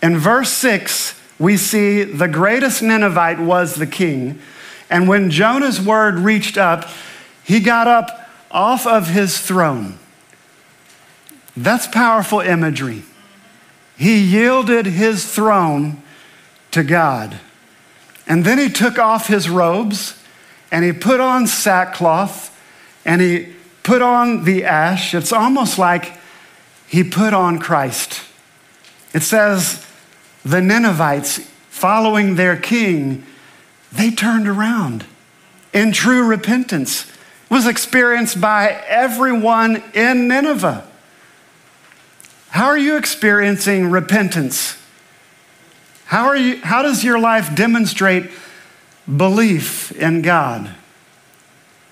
In 0.02 0.18
verse 0.18 0.50
6, 0.50 1.20
we 1.40 1.58
see 1.58 2.04
the 2.04 2.28
greatest 2.28 2.82
Ninevite 2.82 3.40
was 3.40 3.76
the 3.76 3.88
king. 3.88 4.40
And 4.90 5.08
when 5.08 5.30
Jonah's 5.30 5.82
word 5.82 6.16
reached 6.16 6.58
up, 6.58 6.90
he 7.44 7.60
got 7.60 7.88
up 7.88 8.30
off 8.52 8.88
of 8.88 9.10
his 9.10 9.40
throne. 9.40 10.00
That's 11.56 11.88
powerful 11.88 12.40
imagery. 12.40 13.04
He 13.98 14.20
yielded 14.20 14.86
his 14.86 15.26
throne 15.26 16.02
to 16.72 16.84
God. 16.84 17.40
And 18.28 18.46
then 18.46 18.60
he 18.60 18.70
took 18.70 19.00
off 19.00 19.28
his 19.28 19.50
robes 19.50 20.22
and 20.72 20.84
he 20.84 20.92
put 20.92 21.20
on 21.20 21.48
sackcloth 21.48 22.54
and 23.06 23.22
he 23.22 23.54
put 23.84 24.02
on 24.02 24.44
the 24.44 24.66
ash. 24.66 25.16
It's 25.16 25.32
almost 25.32 25.80
like 25.80 26.17
he 26.88 27.04
put 27.04 27.34
on 27.34 27.60
Christ. 27.60 28.22
It 29.14 29.22
says 29.22 29.86
the 30.44 30.62
Ninevites, 30.62 31.40
following 31.70 32.36
their 32.36 32.58
king, 32.58 33.26
they 33.92 34.12
turned 34.12 34.48
around 34.48 35.06
in 35.74 35.92
true 35.92 36.26
repentance. 36.26 37.06
It 37.06 37.54
was 37.54 37.68
experienced 37.68 38.42
by 38.42 38.84
everyone 38.88 39.84
in 39.94 40.28
Nineveh. 40.28 40.88
How 42.50 42.66
are 42.66 42.78
you 42.78 42.98
experiencing 42.98 43.92
repentance? 43.92 44.78
How, 46.06 46.28
are 46.28 46.38
you, 46.38 46.58
how 46.58 46.82
does 46.82 47.04
your 47.04 47.20
life 47.20 47.54
demonstrate 47.54 48.32
belief 49.16 49.92
in 49.92 50.22
God? 50.22 50.74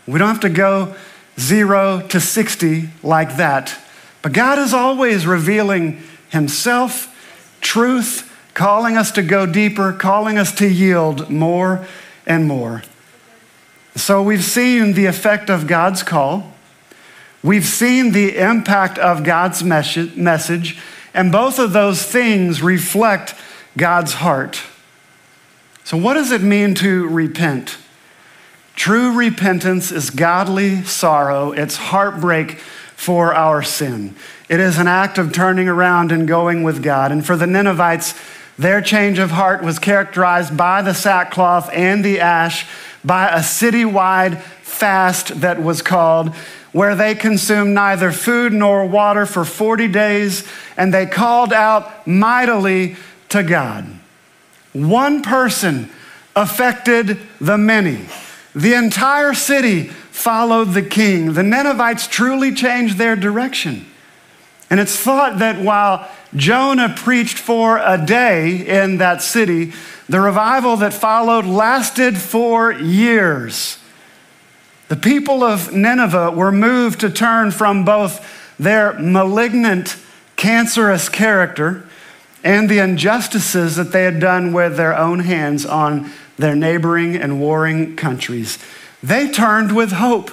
We 0.07 0.19
don't 0.19 0.29
have 0.29 0.39
to 0.41 0.49
go 0.49 0.95
zero 1.39 2.01
to 2.07 2.19
60 2.19 2.89
like 3.03 3.37
that, 3.37 3.77
but 4.25 4.33
God 4.33 4.57
is 4.57 4.73
always 4.73 5.27
revealing 5.27 6.01
Himself, 6.29 7.15
truth, 7.61 8.35
calling 8.55 8.97
us 8.97 9.11
to 9.11 9.21
go 9.21 9.45
deeper, 9.45 9.93
calling 9.93 10.39
us 10.39 10.51
to 10.55 10.67
yield 10.67 11.29
more 11.29 11.85
and 12.25 12.47
more. 12.47 12.81
So 13.95 14.23
we've 14.23 14.43
seen 14.43 14.93
the 14.93 15.05
effect 15.05 15.51
of 15.51 15.67
God's 15.67 16.01
call. 16.01 16.55
We've 17.43 17.67
seen 17.67 18.13
the 18.13 18.35
impact 18.35 18.97
of 18.97 19.23
God's 19.23 19.63
message, 19.63 20.79
and 21.13 21.31
both 21.31 21.59
of 21.59 21.71
those 21.71 22.01
things 22.01 22.63
reflect 22.63 23.35
God's 23.77 24.13
heart. 24.13 24.59
So, 25.83 25.97
what 25.97 26.15
does 26.15 26.31
it 26.31 26.41
mean 26.41 26.73
to 26.73 27.07
repent? 27.09 27.77
True 28.75 29.15
repentance 29.15 29.91
is 29.91 30.09
godly 30.09 30.81
sorrow, 30.81 31.51
it's 31.51 31.77
heartbreak 31.77 32.59
for 32.95 33.33
our 33.33 33.61
sin. 33.61 34.15
It 34.49 34.59
is 34.59 34.77
an 34.77 34.87
act 34.87 35.17
of 35.17 35.33
turning 35.33 35.67
around 35.67 36.11
and 36.11 36.27
going 36.27 36.63
with 36.63 36.83
God. 36.83 37.11
And 37.11 37.25
for 37.25 37.35
the 37.35 37.47
Ninevites, 37.47 38.13
their 38.57 38.81
change 38.81 39.19
of 39.19 39.31
heart 39.31 39.63
was 39.63 39.79
characterized 39.79 40.55
by 40.55 40.81
the 40.81 40.93
sackcloth 40.93 41.69
and 41.73 42.03
the 42.03 42.19
ash, 42.19 42.65
by 43.03 43.27
a 43.27 43.39
citywide 43.39 44.41
fast 44.41 45.41
that 45.41 45.61
was 45.61 45.81
called, 45.81 46.33
where 46.71 46.95
they 46.95 47.15
consumed 47.15 47.73
neither 47.73 48.11
food 48.11 48.53
nor 48.53 48.85
water 48.85 49.25
for 49.25 49.45
40 49.45 49.87
days, 49.89 50.47
and 50.77 50.93
they 50.93 51.05
called 51.05 51.53
out 51.53 52.07
mightily 52.07 52.95
to 53.29 53.43
God. 53.43 53.85
One 54.73 55.21
person 55.21 55.89
affected 56.35 57.17
the 57.39 57.57
many. 57.57 58.05
The 58.53 58.73
entire 58.73 59.33
city 59.33 59.91
followed 60.15 60.73
the 60.73 60.81
king. 60.81 61.33
The 61.33 61.43
Ninevites 61.43 62.07
truly 62.07 62.53
changed 62.53 62.97
their 62.97 63.15
direction. 63.15 63.85
And 64.69 64.79
it's 64.79 64.97
thought 64.97 65.39
that 65.39 65.61
while 65.61 66.09
Jonah 66.35 66.93
preached 66.95 67.37
for 67.37 67.77
a 67.77 68.03
day 68.03 68.83
in 68.83 68.97
that 68.97 69.21
city. 69.21 69.73
The 70.09 70.19
revival 70.19 70.77
that 70.77 70.93
followed 70.93 71.45
lasted 71.45 72.17
for 72.17 72.71
years. 72.71 73.77
The 74.87 74.95
people 74.95 75.43
of 75.43 75.73
Nineveh 75.73 76.31
were 76.31 76.51
moved 76.51 76.99
to 76.99 77.09
turn 77.09 77.51
from 77.51 77.85
both 77.85 78.55
their 78.59 78.93
malignant, 78.93 79.97
cancerous 80.35 81.09
character 81.09 81.87
and 82.43 82.69
the 82.69 82.77
injustices 82.77 83.75
that 83.77 83.91
they 83.91 84.03
had 84.03 84.19
done 84.19 84.53
with 84.53 84.77
their 84.77 84.95
own 84.95 85.19
hands 85.19 85.65
on 85.65 86.11
their 86.37 86.55
neighboring 86.55 87.15
and 87.15 87.39
warring 87.39 87.95
countries. 87.95 88.59
They 89.05 89.29
turned 89.29 89.75
with 89.75 89.91
hope 89.91 90.31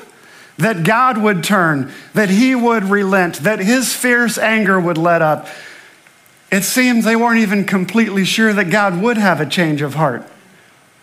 that 0.57 0.83
God 0.83 1.19
would 1.19 1.45
turn, 1.45 1.93
that 2.15 2.31
He 2.31 2.55
would 2.55 2.85
relent, 2.85 3.41
that 3.41 3.59
His 3.59 3.95
fierce 3.95 4.39
anger 4.39 4.81
would 4.81 4.97
let 4.97 5.21
up, 5.21 5.47
it 6.51 6.63
seems 6.65 7.05
they 7.05 7.17
weren't 7.17 7.41
even 7.41 7.65
completely 7.65 8.25
sure 8.25 8.55
that 8.55 8.71
God 8.71 9.03
would 9.03 9.19
have 9.19 9.43
a 9.43 9.47
change 9.47 9.83
of 9.83 9.95
heart. 9.95 10.27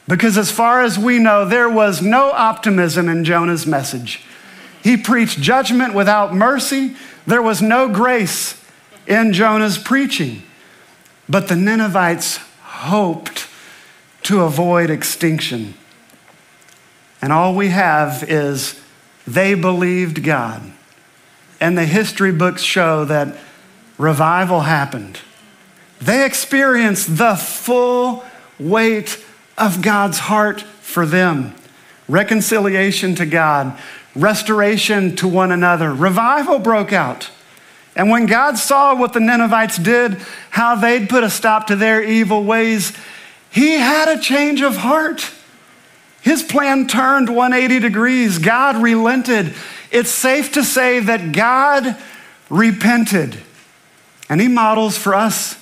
Because 0.08 0.36
as 0.36 0.52
far 0.52 0.82
as 0.82 0.98
we 0.98 1.20
know, 1.20 1.46
there 1.46 1.70
was 1.70 2.02
no 2.02 2.32
optimism 2.32 3.08
in 3.08 3.24
Jonah's 3.24 3.68
message. 3.68 4.24
He 4.82 4.98
preached 4.98 5.40
judgment 5.40 5.94
without 5.94 6.34
mercy. 6.34 6.96
There 7.28 7.42
was 7.42 7.62
no 7.62 7.88
grace 7.88 8.60
in 9.06 9.32
Jonah's 9.32 9.78
preaching. 9.78 10.42
But 11.28 11.48
the 11.48 11.56
Ninevites 11.56 12.38
hoped 12.64 13.48
to 14.24 14.42
avoid 14.42 14.90
extinction. 14.90 15.76
And 17.22 17.34
all 17.34 17.56
we 17.56 17.70
have 17.70 18.24
is 18.28 18.80
they 19.28 19.54
believed 19.54 20.24
God. 20.24 20.62
And 21.60 21.78
the 21.78 21.86
history 21.86 22.32
books 22.32 22.62
show 22.62 23.06
that 23.06 23.38
revival 23.98 24.62
happened. 24.62 25.20
They 26.00 26.26
experienced 26.26 27.18
the 27.18 27.36
full 27.36 28.24
weight 28.58 29.24
of 29.58 29.82
God's 29.82 30.20
heart 30.20 30.62
for 30.62 31.06
them 31.06 31.56
reconciliation 32.08 33.14
to 33.14 33.26
God, 33.26 33.78
restoration 34.16 35.16
to 35.18 35.28
one 35.28 35.52
another. 35.52 35.94
Revival 35.94 36.58
broke 36.58 36.92
out. 36.92 37.30
And 37.96 38.10
when 38.10 38.26
God 38.26 38.58
saw 38.58 38.96
what 38.96 39.14
the 39.14 39.20
Ninevites 39.20 39.78
did, 39.78 40.14
how 40.50 40.76
they'd 40.76 41.08
put 41.08 41.24
a 41.24 41.30
stop 41.30 41.68
to 41.68 41.76
their 41.76 42.04
evil 42.04 42.44
ways, 42.44 42.94
he 43.52 43.74
had 43.74 44.08
a 44.08 44.22
change 44.22 44.62
of 44.62 44.78
heart. 44.78 45.32
His 46.22 46.44
plan 46.44 46.88
turned 46.88 47.30
180 47.30 47.80
degrees. 47.80 48.38
God 48.38 48.78
relented. 48.78 49.54
It's 49.92 50.12
safe 50.12 50.54
to 50.54 50.64
say 50.64 51.00
that 51.00 51.32
God 51.32 51.98
repented. 52.50 53.38
And 54.30 54.40
he 54.40 54.48
models 54.48 54.98
for 54.98 55.16
us 55.16 55.56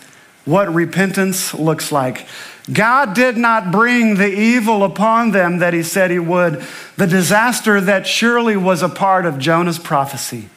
what 0.45 0.73
repentance 0.73 1.53
looks 1.53 1.91
like. 1.91 2.27
God 2.71 3.13
did 3.13 3.37
not 3.37 3.71
bring 3.71 4.15
the 4.15 4.27
evil 4.29 4.83
upon 4.83 5.31
them 5.31 5.59
that 5.59 5.73
he 5.73 5.83
said 5.83 6.11
he 6.11 6.19
would, 6.19 6.65
the 6.97 7.07
disaster 7.07 7.79
that 7.79 8.05
surely 8.05 8.57
was 8.57 8.81
a 8.81 8.89
part 8.89 9.25
of 9.25 9.39
Jonah's 9.39 9.79
prophecy. 9.79 10.49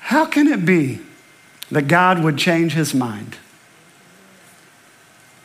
How 0.00 0.24
can 0.24 0.46
it 0.48 0.64
be 0.64 1.00
that 1.70 1.88
God 1.88 2.22
would 2.22 2.38
change 2.38 2.72
his 2.72 2.94
mind? 2.94 3.36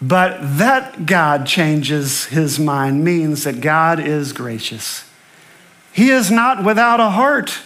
But 0.02 0.58
that 0.58 1.06
God 1.06 1.46
changes 1.46 2.26
his 2.26 2.60
mind 2.60 3.04
means 3.04 3.44
that 3.44 3.62
God 3.62 4.00
is 4.00 4.34
gracious. 4.34 5.06
He 5.94 6.10
is 6.10 6.32
not 6.32 6.64
without 6.64 7.00
a 7.00 7.12
heart. 7.12 7.60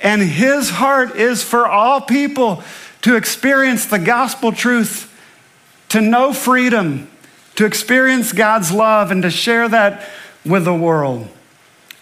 And 0.00 0.20
his 0.20 0.70
heart 0.70 1.14
is 1.14 1.44
for 1.44 1.66
all 1.68 2.00
people 2.00 2.64
to 3.02 3.14
experience 3.14 3.86
the 3.86 4.00
gospel 4.00 4.50
truth, 4.50 5.08
to 5.90 6.00
know 6.00 6.32
freedom, 6.32 7.08
to 7.54 7.64
experience 7.66 8.32
God's 8.32 8.72
love, 8.72 9.12
and 9.12 9.22
to 9.22 9.30
share 9.30 9.68
that 9.68 10.08
with 10.44 10.64
the 10.64 10.74
world. 10.74 11.28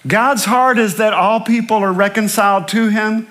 God's 0.07 0.47
heart 0.47 0.79
is 0.79 0.97
that 0.97 1.13
all 1.13 1.41
people 1.41 1.77
are 1.79 1.93
reconciled 1.93 2.69
to 2.69 2.89
him, 2.89 3.27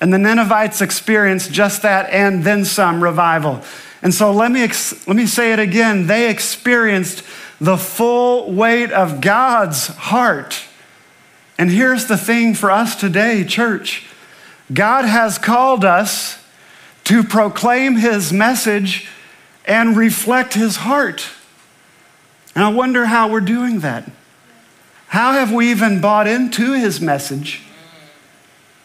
and 0.00 0.12
the 0.12 0.18
Ninevites 0.18 0.80
experience 0.80 1.46
just 1.46 1.82
that 1.82 2.10
and 2.10 2.42
then 2.42 2.64
some 2.64 3.02
revival. 3.02 3.62
And 4.02 4.12
so 4.12 4.32
let 4.32 4.50
me, 4.50 4.60
let 5.06 5.16
me 5.16 5.26
say 5.26 5.52
it 5.52 5.58
again. 5.60 6.08
They 6.08 6.28
experienced 6.28 7.22
the 7.60 7.76
full 7.76 8.52
weight 8.52 8.90
of 8.90 9.20
God's 9.20 9.86
heart. 9.86 10.64
And 11.56 11.70
here's 11.70 12.06
the 12.06 12.16
thing 12.16 12.54
for 12.54 12.70
us 12.70 12.96
today, 12.96 13.44
church 13.44 14.04
God 14.72 15.04
has 15.04 15.38
called 15.38 15.84
us 15.84 16.42
to 17.04 17.22
proclaim 17.22 17.96
his 17.96 18.32
message 18.32 19.08
and 19.64 19.96
reflect 19.96 20.54
his 20.54 20.76
heart. 20.76 21.28
And 22.54 22.64
I 22.64 22.68
wonder 22.68 23.06
how 23.06 23.30
we're 23.30 23.40
doing 23.40 23.80
that. 23.80 24.10
How 25.08 25.32
have 25.32 25.52
we 25.52 25.70
even 25.70 26.00
bought 26.00 26.26
into 26.26 26.72
his 26.72 27.00
message? 27.00 27.62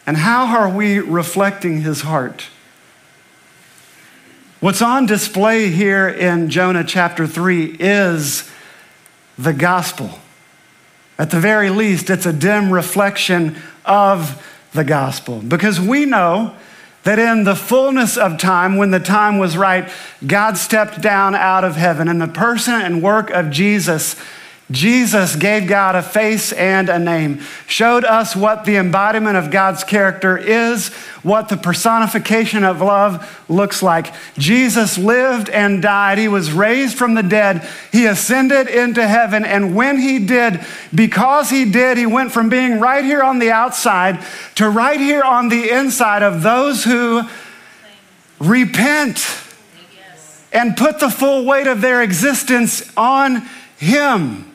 And 0.06 0.16
how 0.16 0.46
are 0.56 0.68
we 0.68 0.98
reflecting 0.98 1.80
his 1.80 2.02
heart? 2.02 2.48
What's 4.60 4.82
on 4.82 5.06
display 5.06 5.70
here 5.70 6.08
in 6.08 6.50
Jonah 6.50 6.82
chapter 6.82 7.28
3 7.28 7.76
is 7.78 8.50
the 9.38 9.52
gospel. 9.52 10.18
At 11.16 11.30
the 11.30 11.38
very 11.38 11.70
least, 11.70 12.10
it's 12.10 12.26
a 12.26 12.32
dim 12.32 12.72
reflection 12.72 13.54
of 13.84 14.44
the 14.72 14.82
gospel 14.82 15.38
because 15.38 15.80
we 15.80 16.06
know 16.06 16.56
that 17.04 17.20
in 17.20 17.44
the 17.44 17.54
fullness 17.54 18.16
of 18.16 18.36
time, 18.36 18.76
when 18.76 18.90
the 18.90 18.98
time 18.98 19.38
was 19.38 19.56
right, 19.56 19.88
God 20.26 20.56
stepped 20.56 21.00
down 21.00 21.36
out 21.36 21.62
of 21.62 21.76
heaven. 21.76 22.08
And 22.08 22.20
the 22.20 22.26
person 22.26 22.74
and 22.74 23.00
work 23.00 23.30
of 23.30 23.50
Jesus 23.50 24.16
Jesus 24.70 25.34
gave 25.34 25.66
God 25.66 25.94
a 25.94 26.02
face 26.02 26.52
and 26.52 26.90
a 26.90 26.98
name, 26.98 27.40
showed 27.66 28.04
us 28.04 28.36
what 28.36 28.66
the 28.66 28.76
embodiment 28.76 29.38
of 29.38 29.50
God's 29.50 29.82
character 29.82 30.36
is, 30.36 30.88
what 31.22 31.48
the 31.48 31.56
personification 31.56 32.64
of 32.64 32.82
love 32.82 33.44
looks 33.48 33.82
like. 33.82 34.12
Jesus 34.36 34.98
lived 34.98 35.48
and 35.48 35.80
died. 35.80 36.18
He 36.18 36.28
was 36.28 36.52
raised 36.52 36.98
from 36.98 37.14
the 37.14 37.22
dead. 37.22 37.66
He 37.92 38.04
ascended 38.04 38.68
into 38.68 39.08
heaven. 39.08 39.42
And 39.42 39.74
when 39.74 39.98
he 39.98 40.18
did, 40.26 40.60
because 40.94 41.48
he 41.48 41.70
did, 41.70 41.96
he 41.96 42.04
went 42.04 42.32
from 42.32 42.50
being 42.50 42.78
right 42.78 43.04
here 43.04 43.22
on 43.22 43.38
the 43.38 43.50
outside 43.50 44.22
to 44.56 44.68
right 44.68 45.00
here 45.00 45.22
on 45.22 45.48
the 45.48 45.70
inside 45.70 46.22
of 46.22 46.42
those 46.42 46.84
who 46.84 47.22
repent 48.38 49.26
and 50.52 50.76
put 50.76 51.00
the 51.00 51.10
full 51.10 51.46
weight 51.46 51.66
of 51.66 51.80
their 51.80 52.02
existence 52.02 52.92
on 52.98 53.48
him. 53.78 54.47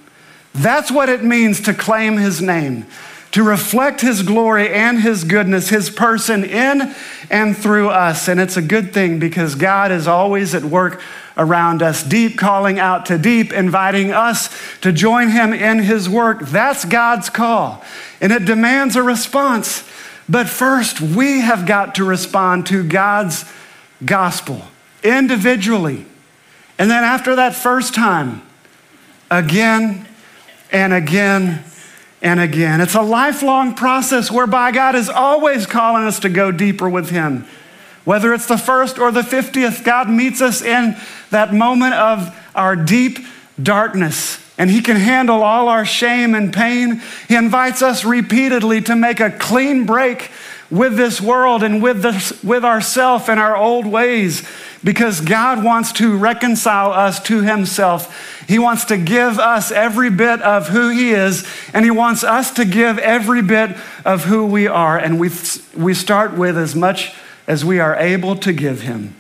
That's 0.53 0.91
what 0.91 1.09
it 1.09 1.23
means 1.23 1.61
to 1.61 1.73
claim 1.73 2.17
his 2.17 2.41
name, 2.41 2.85
to 3.31 3.43
reflect 3.43 4.01
his 4.01 4.21
glory 4.21 4.71
and 4.71 5.01
his 5.01 5.23
goodness, 5.23 5.69
his 5.69 5.89
person 5.89 6.43
in 6.43 6.93
and 7.29 7.57
through 7.57 7.89
us. 7.89 8.27
And 8.27 8.39
it's 8.39 8.57
a 8.57 8.61
good 8.61 8.93
thing 8.93 9.17
because 9.17 9.55
God 9.55 9.91
is 9.91 10.07
always 10.07 10.53
at 10.53 10.63
work 10.63 11.01
around 11.35 11.81
us, 11.81 12.03
deep 12.03 12.37
calling 12.37 12.79
out 12.79 13.07
to 13.07 13.17
deep, 13.17 13.51
inviting 13.51 14.11
us 14.11 14.55
to 14.81 14.91
join 14.91 15.29
him 15.29 15.51
in 15.51 15.79
his 15.79 16.07
work. 16.07 16.41
That's 16.41 16.85
God's 16.85 17.29
call, 17.31 17.83
and 18.21 18.31
it 18.31 18.45
demands 18.45 18.95
a 18.95 19.01
response. 19.01 19.83
But 20.29 20.47
first, 20.47 21.01
we 21.01 21.41
have 21.41 21.65
got 21.65 21.95
to 21.95 22.03
respond 22.03 22.67
to 22.67 22.83
God's 22.83 23.45
gospel 24.05 24.61
individually. 25.03 26.05
And 26.77 26.89
then 26.89 27.03
after 27.03 27.35
that 27.35 27.55
first 27.55 27.93
time, 27.93 28.41
again 29.29 30.07
and 30.73 30.91
again 30.91 31.63
and 32.21 32.39
again. 32.39 32.81
It's 32.81 32.95
a 32.95 33.01
lifelong 33.01 33.75
process 33.75 34.31
whereby 34.31 34.71
God 34.71 34.95
is 34.95 35.09
always 35.09 35.65
calling 35.65 36.03
us 36.03 36.19
to 36.21 36.29
go 36.29 36.51
deeper 36.51 36.89
with 36.89 37.09
Him. 37.09 37.45
Whether 38.03 38.33
it's 38.33 38.47
the 38.47 38.57
first 38.57 38.99
or 38.99 39.11
the 39.11 39.21
50th, 39.21 39.85
God 39.85 40.09
meets 40.09 40.41
us 40.41 40.61
in 40.61 40.97
that 41.29 41.53
moment 41.53 41.93
of 41.93 42.35
our 42.55 42.75
deep 42.75 43.19
darkness. 43.61 44.39
And 44.57 44.69
he 44.69 44.81
can 44.81 44.97
handle 44.97 45.41
all 45.41 45.67
our 45.67 45.85
shame 45.85 46.35
and 46.35 46.53
pain. 46.53 47.01
He 47.27 47.35
invites 47.35 47.81
us 47.81 48.05
repeatedly 48.05 48.81
to 48.81 48.95
make 48.95 49.19
a 49.19 49.31
clean 49.31 49.85
break 49.85 50.29
with 50.73 50.97
this 50.97 51.21
world 51.21 51.61
and 51.61 51.83
with, 51.83 52.01
this, 52.01 52.43
with 52.43 52.65
ourself 52.65 53.29
and 53.29 53.39
our 53.39 53.55
old 53.55 53.85
ways 53.85 54.43
because 54.83 55.21
God 55.21 55.63
wants 55.63 55.91
to 55.93 56.17
reconcile 56.17 56.91
us 56.91 57.21
to 57.23 57.43
himself. 57.43 58.43
He 58.47 58.57
wants 58.57 58.85
to 58.85 58.97
give 58.97 59.37
us 59.37 59.71
every 59.71 60.09
bit 60.09 60.41
of 60.41 60.69
who 60.69 60.89
he 60.89 61.11
is, 61.11 61.47
and 61.73 61.85
he 61.85 61.91
wants 61.91 62.23
us 62.23 62.49
to 62.55 62.65
give 62.65 62.97
every 62.97 63.43
bit 63.43 63.77
of 64.03 64.25
who 64.25 64.47
we 64.47 64.67
are. 64.67 64.97
And 64.97 65.19
we, 65.19 65.29
we 65.77 65.93
start 65.93 66.33
with 66.33 66.57
as 66.57 66.75
much 66.75 67.13
as 67.45 67.63
we 67.63 67.79
are 67.79 67.95
able 67.95 68.35
to 68.37 68.51
give 68.51 68.81
him. 68.81 69.15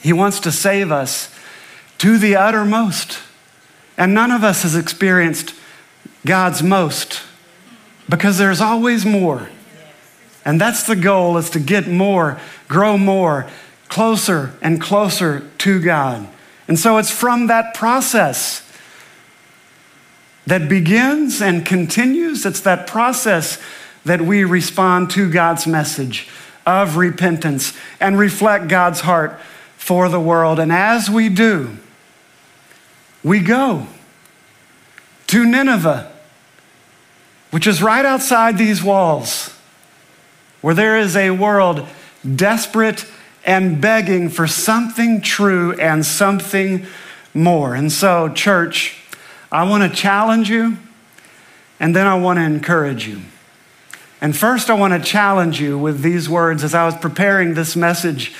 He 0.00 0.14
wants 0.14 0.40
to 0.40 0.50
save 0.50 0.90
us 0.90 1.32
to 1.98 2.16
the 2.16 2.36
uttermost. 2.36 3.18
And 3.98 4.14
none 4.14 4.30
of 4.30 4.42
us 4.42 4.62
has 4.62 4.74
experienced 4.74 5.54
God's 6.24 6.62
most 6.62 7.20
because 8.08 8.38
there's 8.38 8.62
always 8.62 9.04
more. 9.04 9.50
And 10.44 10.60
that's 10.60 10.84
the 10.84 10.96
goal 10.96 11.36
is 11.36 11.50
to 11.50 11.60
get 11.60 11.86
more, 11.86 12.40
grow 12.68 12.96
more, 12.96 13.48
closer 13.88 14.54
and 14.62 14.80
closer 14.80 15.40
to 15.58 15.80
God. 15.80 16.26
And 16.68 16.78
so 16.78 16.98
it's 16.98 17.10
from 17.10 17.48
that 17.48 17.74
process 17.74 18.66
that 20.46 20.68
begins 20.68 21.42
and 21.42 21.66
continues. 21.66 22.46
It's 22.46 22.60
that 22.60 22.86
process 22.86 23.60
that 24.04 24.20
we 24.20 24.44
respond 24.44 25.10
to 25.10 25.30
God's 25.30 25.66
message 25.66 26.28
of 26.64 26.96
repentance 26.96 27.76
and 27.98 28.18
reflect 28.18 28.68
God's 28.68 29.00
heart 29.00 29.38
for 29.76 30.08
the 30.08 30.20
world. 30.20 30.58
And 30.58 30.72
as 30.72 31.10
we 31.10 31.28
do, 31.28 31.76
we 33.22 33.40
go 33.40 33.86
to 35.26 35.44
Nineveh, 35.44 36.10
which 37.50 37.66
is 37.66 37.82
right 37.82 38.04
outside 38.04 38.56
these 38.56 38.82
walls 38.82 39.54
where 40.60 40.74
there 40.74 40.98
is 40.98 41.16
a 41.16 41.30
world 41.30 41.86
desperate 42.36 43.06
and 43.44 43.80
begging 43.80 44.28
for 44.28 44.46
something 44.46 45.20
true 45.20 45.72
and 45.80 46.04
something 46.04 46.86
more. 47.32 47.74
And 47.74 47.90
so, 47.90 48.28
church, 48.28 48.98
I 49.50 49.68
want 49.68 49.90
to 49.90 49.96
challenge 49.96 50.50
you 50.50 50.76
and 51.78 51.96
then 51.96 52.06
I 52.06 52.18
want 52.18 52.38
to 52.38 52.42
encourage 52.42 53.06
you. 53.06 53.22
And 54.20 54.36
first, 54.36 54.68
I 54.68 54.74
want 54.74 54.92
to 54.92 55.08
challenge 55.08 55.60
you 55.60 55.78
with 55.78 56.02
these 56.02 56.28
words. 56.28 56.62
As 56.62 56.74
I 56.74 56.84
was 56.84 56.94
preparing 56.96 57.54
this 57.54 57.74
message, 57.74 58.34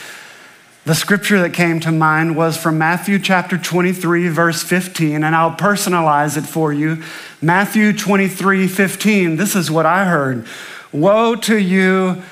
the 0.84 0.94
scripture 0.94 1.40
that 1.40 1.54
came 1.54 1.80
to 1.80 1.92
mind 1.92 2.36
was 2.36 2.58
from 2.58 2.76
Matthew 2.76 3.18
chapter 3.18 3.56
23, 3.56 4.28
verse 4.28 4.62
15, 4.62 5.24
and 5.24 5.34
I'll 5.34 5.52
personalize 5.52 6.36
it 6.36 6.42
for 6.42 6.72
you. 6.72 7.02
Matthew 7.40 7.94
23, 7.94 8.68
15. 8.68 9.36
This 9.36 9.56
is 9.56 9.70
what 9.70 9.86
I 9.86 10.04
heard. 10.04 10.46
Woe 10.92 11.36
to 11.36 11.56
you, 11.56 12.22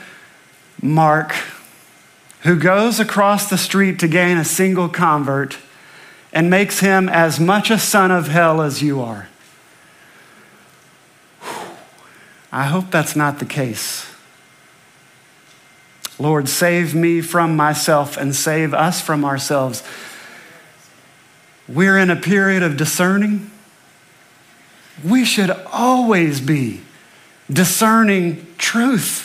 Mark, 0.83 1.33
who 2.41 2.59
goes 2.59 2.99
across 2.99 3.49
the 3.49 3.59
street 3.59 3.99
to 4.01 4.09
gain 4.09 4.37
a 4.37 4.45
single 4.45 4.89
convert 4.89 5.59
and 6.33 6.51
makes 6.51 6.81
him 6.81 7.09
as 7.09 7.39
much 7.39 7.71
a 7.71 7.79
son 7.79 8.11
of 8.11 8.29
hell 8.29 8.61
as 8.61 8.83
you 8.83 9.01
are. 9.01 9.29
I 12.51 12.65
hope 12.65 12.91
that's 12.91 13.15
not 13.15 13.39
the 13.39 13.45
case. 13.45 14.07
Lord, 16.19 16.49
save 16.49 16.95
me 16.95 17.21
from 17.21 17.55
myself 17.55 18.17
and 18.17 18.35
save 18.35 18.75
us 18.75 19.01
from 19.01 19.25
ourselves. 19.25 19.85
We're 21.69 21.99
in 21.99 22.11
a 22.11 22.17
period 22.17 22.63
of 22.63 22.77
discerning. 22.77 23.51
We 25.05 25.25
should 25.25 25.51
always 25.71 26.41
be 26.41 26.81
discerning 27.51 28.47
truth. 28.59 29.25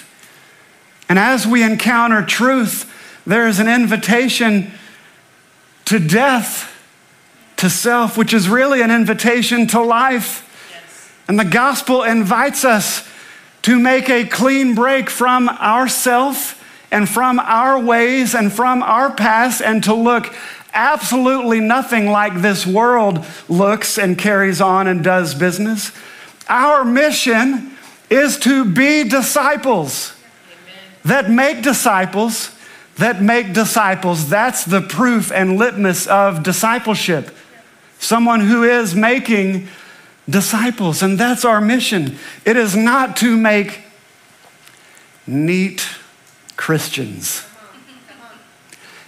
And 1.10 1.20
as 1.20 1.46
we 1.46 1.64
encounter 1.64 2.24
truth, 2.24 2.90
there 3.26 3.48
is 3.48 3.60
an 3.60 3.68
invitation 3.68 4.72
to 5.86 6.00
death, 6.00 6.70
to 7.58 7.70
self, 7.70 8.18
which 8.18 8.34
is 8.34 8.50
really 8.50 8.82
an 8.82 8.92
invitation 8.92 9.68
to 9.68 9.82
life. 9.82 10.50
And 11.28 11.40
the 11.40 11.46
gospel 11.46 12.04
invites 12.04 12.66
us 12.66 13.08
to 13.64 13.80
make 13.80 14.10
a 14.10 14.26
clean 14.26 14.76
break 14.76 15.10
from 15.10 15.50
ourself 15.50 16.62
and 16.92 17.08
from 17.08 17.40
our 17.40 17.80
ways 17.80 18.36
and 18.36 18.52
from 18.52 18.84
our 18.84 19.12
past 19.12 19.62
and 19.62 19.84
to 19.86 19.94
look 19.94 20.34
absolutely 20.74 21.60
nothing 21.60 22.08
like 22.08 22.42
this 22.42 22.66
world 22.66 23.26
looks 23.48 23.98
and 23.98 24.18
carries 24.18 24.60
on 24.60 24.88
and 24.88 25.04
does 25.04 25.34
business. 25.34 25.92
Our 26.50 26.84
mission 26.84 27.73
is 28.14 28.38
to 28.40 28.66
be 28.66 29.08
disciples. 29.08 30.14
that 31.06 31.30
make 31.30 31.62
disciples, 31.62 32.56
that 32.96 33.22
make 33.22 33.54
disciples. 33.54 34.30
That's 34.30 34.64
the 34.64 34.82
proof 34.82 35.32
and 35.32 35.58
litmus 35.58 36.08
of 36.08 36.44
discipleship. 36.44 37.36
Someone 38.00 38.42
who 38.42 38.64
is 38.64 38.96
making 38.96 39.68
disciples, 40.30 41.02
and 41.02 41.20
that's 41.20 41.44
our 41.44 41.60
mission. 41.60 42.18
It 42.46 42.56
is 42.56 42.76
not 42.76 43.18
to 43.18 43.36
make 43.36 43.82
neat 45.28 45.88
Christians. 46.56 47.46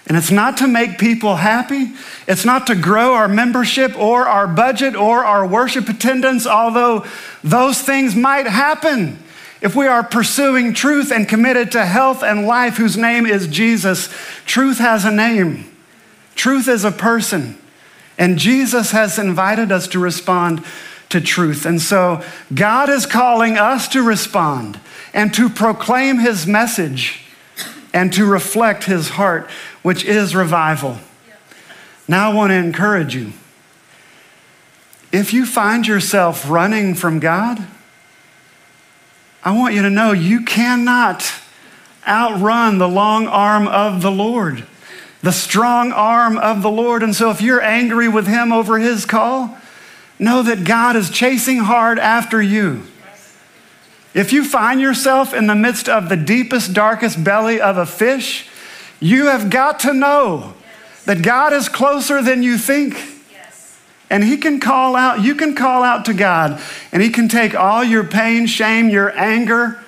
And 0.08 0.16
it's 0.18 0.32
not 0.32 0.58
to 0.58 0.68
make 0.68 1.00
people 1.00 1.38
happy. 1.38 1.92
It's 2.28 2.46
not 2.46 2.68
to 2.68 2.76
grow 2.76 3.16
our 3.16 3.28
membership 3.28 3.98
or 3.98 4.28
our 4.28 4.48
budget 4.48 4.96
or 4.96 5.26
our 5.26 5.48
worship 5.48 5.90
attendance, 5.90 6.46
although 6.46 7.06
those 7.44 7.82
things 7.82 8.16
might 8.16 8.46
happen 8.46 9.20
if 9.62 9.76
we 9.76 9.88
are 9.88 10.04
pursuing 10.04 10.74
truth 10.76 11.12
and 11.12 11.28
committed 11.28 11.72
to 11.72 11.86
health 11.86 12.22
and 12.22 12.46
life, 12.46 12.78
whose 12.78 12.98
name 12.98 13.26
is 13.26 13.48
Jesus. 13.48 14.14
Truth 14.46 14.78
has 14.78 15.06
a 15.06 15.12
name, 15.12 15.66
truth 16.36 16.68
is 16.68 16.84
a 16.84 16.92
person. 16.92 17.58
And 18.18 18.38
Jesus 18.38 18.92
has 18.92 19.20
invited 19.20 19.72
us 19.72 19.88
to 19.90 20.00
respond 20.00 20.64
to 21.10 21.20
truth. 21.20 21.66
And 21.66 21.82
so 21.82 22.24
God 22.54 22.90
is 22.90 23.06
calling 23.06 23.58
us 23.58 23.90
to 23.90 24.02
respond 24.02 24.80
and 25.14 25.34
to 25.34 25.50
proclaim 25.50 26.20
his 26.20 26.48
message 26.48 27.26
and 27.94 28.14
to 28.14 28.26
reflect 28.26 28.86
his 28.86 29.10
heart, 29.10 29.50
which 29.86 30.04
is 30.04 30.36
revival. 30.36 30.98
Now, 32.08 32.32
I 32.32 32.34
want 32.34 32.50
to 32.50 32.56
encourage 32.56 33.14
you. 33.14 33.34
If 35.12 35.32
you 35.32 35.46
find 35.46 35.86
yourself 35.86 36.50
running 36.50 36.96
from 36.96 37.20
God, 37.20 37.64
I 39.44 39.56
want 39.56 39.76
you 39.76 39.84
to 39.84 39.92
know 39.92 40.12
you 40.12 40.42
cannot 40.42 41.32
outrun 42.08 42.80
the 42.80 42.90
long 42.90 43.28
arm 43.28 43.68
of 43.68 44.02
the 44.02 44.10
Lord, 44.10 44.66
the 45.22 45.32
strong 45.32 45.92
arm 45.92 46.40
of 46.40 46.64
the 46.64 46.72
Lord. 46.72 47.04
And 47.04 47.16
so, 47.16 47.30
if 47.30 47.40
you're 47.40 47.62
angry 47.62 48.08
with 48.08 48.26
him 48.26 48.52
over 48.52 48.80
his 48.80 49.06
call, 49.06 49.56
know 50.18 50.42
that 50.42 50.64
God 50.64 50.96
is 50.96 51.12
chasing 51.12 51.60
hard 51.60 52.00
after 52.00 52.42
you. 52.42 52.82
If 54.16 54.34
you 54.34 54.46
find 54.46 54.82
yourself 54.82 55.32
in 55.32 55.46
the 55.46 55.54
midst 55.54 55.88
of 55.88 56.10
the 56.10 56.18
deepest, 56.18 56.74
darkest 56.74 57.24
belly 57.24 57.62
of 57.62 57.78
a 57.78 57.86
fish, 57.86 58.50
you 59.00 59.26
have 59.28 59.50
got 59.50 59.80
to 59.82 59.94
know 59.94 60.54
that 61.06 61.22
God 61.22 61.54
is 61.54 61.70
closer 61.70 62.22
than 62.22 62.44
you 62.44 62.58
think. 62.58 63.14
And 64.10 64.24
He 64.24 64.38
can 64.38 64.60
call 64.60 64.96
out, 64.96 65.22
you 65.22 65.36
can 65.36 65.56
call 65.56 65.84
out 65.84 66.06
to 66.06 66.14
God, 66.14 66.62
and 66.92 67.02
He 67.02 67.10
can 67.10 67.28
take 67.28 67.56
all 67.56 67.84
your 67.84 68.04
pain, 68.04 68.46
shame, 68.46 68.90
your 68.90 69.18
anger. 69.18 69.84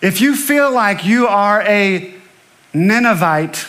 If 0.00 0.20
you 0.20 0.34
feel 0.34 0.72
like 0.72 1.04
you 1.04 1.26
are 1.26 1.60
a 1.62 2.14
Ninevite, 2.72 3.66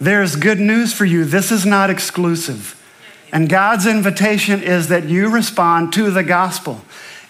there's 0.00 0.36
good 0.36 0.58
news 0.58 0.94
for 0.94 1.04
you. 1.04 1.24
This 1.24 1.52
is 1.52 1.66
not 1.66 1.90
exclusive. 1.90 2.74
And 3.30 3.48
God's 3.48 3.86
invitation 3.86 4.62
is 4.62 4.88
that 4.88 5.04
you 5.04 5.28
respond 5.28 5.92
to 5.94 6.10
the 6.10 6.22
gospel. 6.22 6.80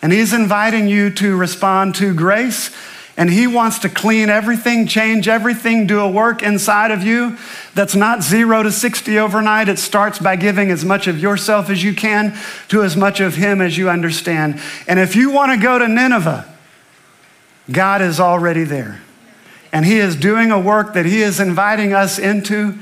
And 0.01 0.13
He's 0.13 0.33
inviting 0.33 0.87
you 0.87 1.11
to 1.11 1.37
respond 1.37 1.97
to 1.97 2.15
grace. 2.15 2.71
And 3.19 3.29
He 3.29 3.49
wants 3.49 3.81
to 3.81 3.89
clean 3.89 4.31
everything, 4.31 4.87
change 4.87 5.27
everything, 5.27 5.89
do 5.89 5.99
a 5.99 6.09
work 6.09 6.41
inside 6.41 6.93
of 6.93 7.03
you 7.03 7.37
that's 7.75 7.97
not 7.97 8.23
zero 8.23 8.63
to 8.63 8.71
60 8.71 9.19
overnight. 9.19 9.69
It 9.69 9.81
starts 9.81 10.21
by 10.21 10.37
giving 10.37 10.71
as 10.71 10.85
much 10.85 11.09
of 11.09 11.19
yourself 11.19 11.69
as 11.69 11.83
you 11.83 11.95
can 11.95 12.39
to 12.69 12.85
as 12.85 12.97
much 12.97 13.19
of 13.19 13.35
Him 13.35 13.61
as 13.61 13.77
you 13.77 13.91
understand. 13.91 14.63
And 14.87 15.01
if 15.01 15.17
you 15.17 15.33
want 15.33 15.51
to 15.51 15.59
go 15.61 15.81
to 15.81 15.89
Nineveh, 15.89 16.47
God 17.73 18.03
is 18.03 18.21
already 18.21 18.63
there. 18.63 19.03
And 19.73 19.85
He 19.85 19.99
is 19.99 20.15
doing 20.15 20.53
a 20.53 20.61
work 20.61 20.95
that 20.95 21.05
He 21.05 21.21
is 21.21 21.41
inviting 21.41 21.93
us 21.93 22.21
into. 22.21 22.79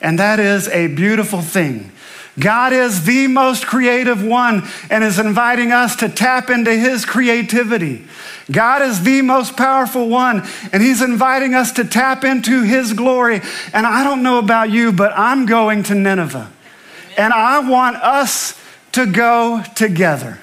And 0.00 0.20
that 0.20 0.38
is 0.38 0.68
a 0.68 0.86
beautiful 0.86 1.42
thing. 1.42 1.90
God 2.38 2.72
is 2.72 3.04
the 3.04 3.26
most 3.26 3.66
creative 3.66 4.24
one 4.24 4.68
and 4.88 5.02
is 5.02 5.18
inviting 5.18 5.72
us 5.72 5.96
to 5.96 6.08
tap 6.08 6.48
into 6.48 6.72
his 6.72 7.04
creativity. 7.04 8.06
God 8.50 8.82
is 8.82 9.02
the 9.02 9.22
most 9.22 9.56
powerful 9.56 10.08
one 10.08 10.46
and 10.72 10.82
he's 10.82 11.02
inviting 11.02 11.54
us 11.54 11.72
to 11.72 11.84
tap 11.84 12.24
into 12.24 12.62
his 12.62 12.92
glory. 12.92 13.40
And 13.72 13.86
I 13.86 14.04
don't 14.04 14.22
know 14.22 14.38
about 14.38 14.70
you, 14.70 14.92
but 14.92 15.12
I'm 15.16 15.46
going 15.46 15.82
to 15.84 15.94
Nineveh. 15.94 16.50
And 17.16 17.32
I 17.32 17.58
want 17.60 17.96
us 17.96 18.58
to 18.92 19.06
go 19.06 19.62
together. 19.74 20.38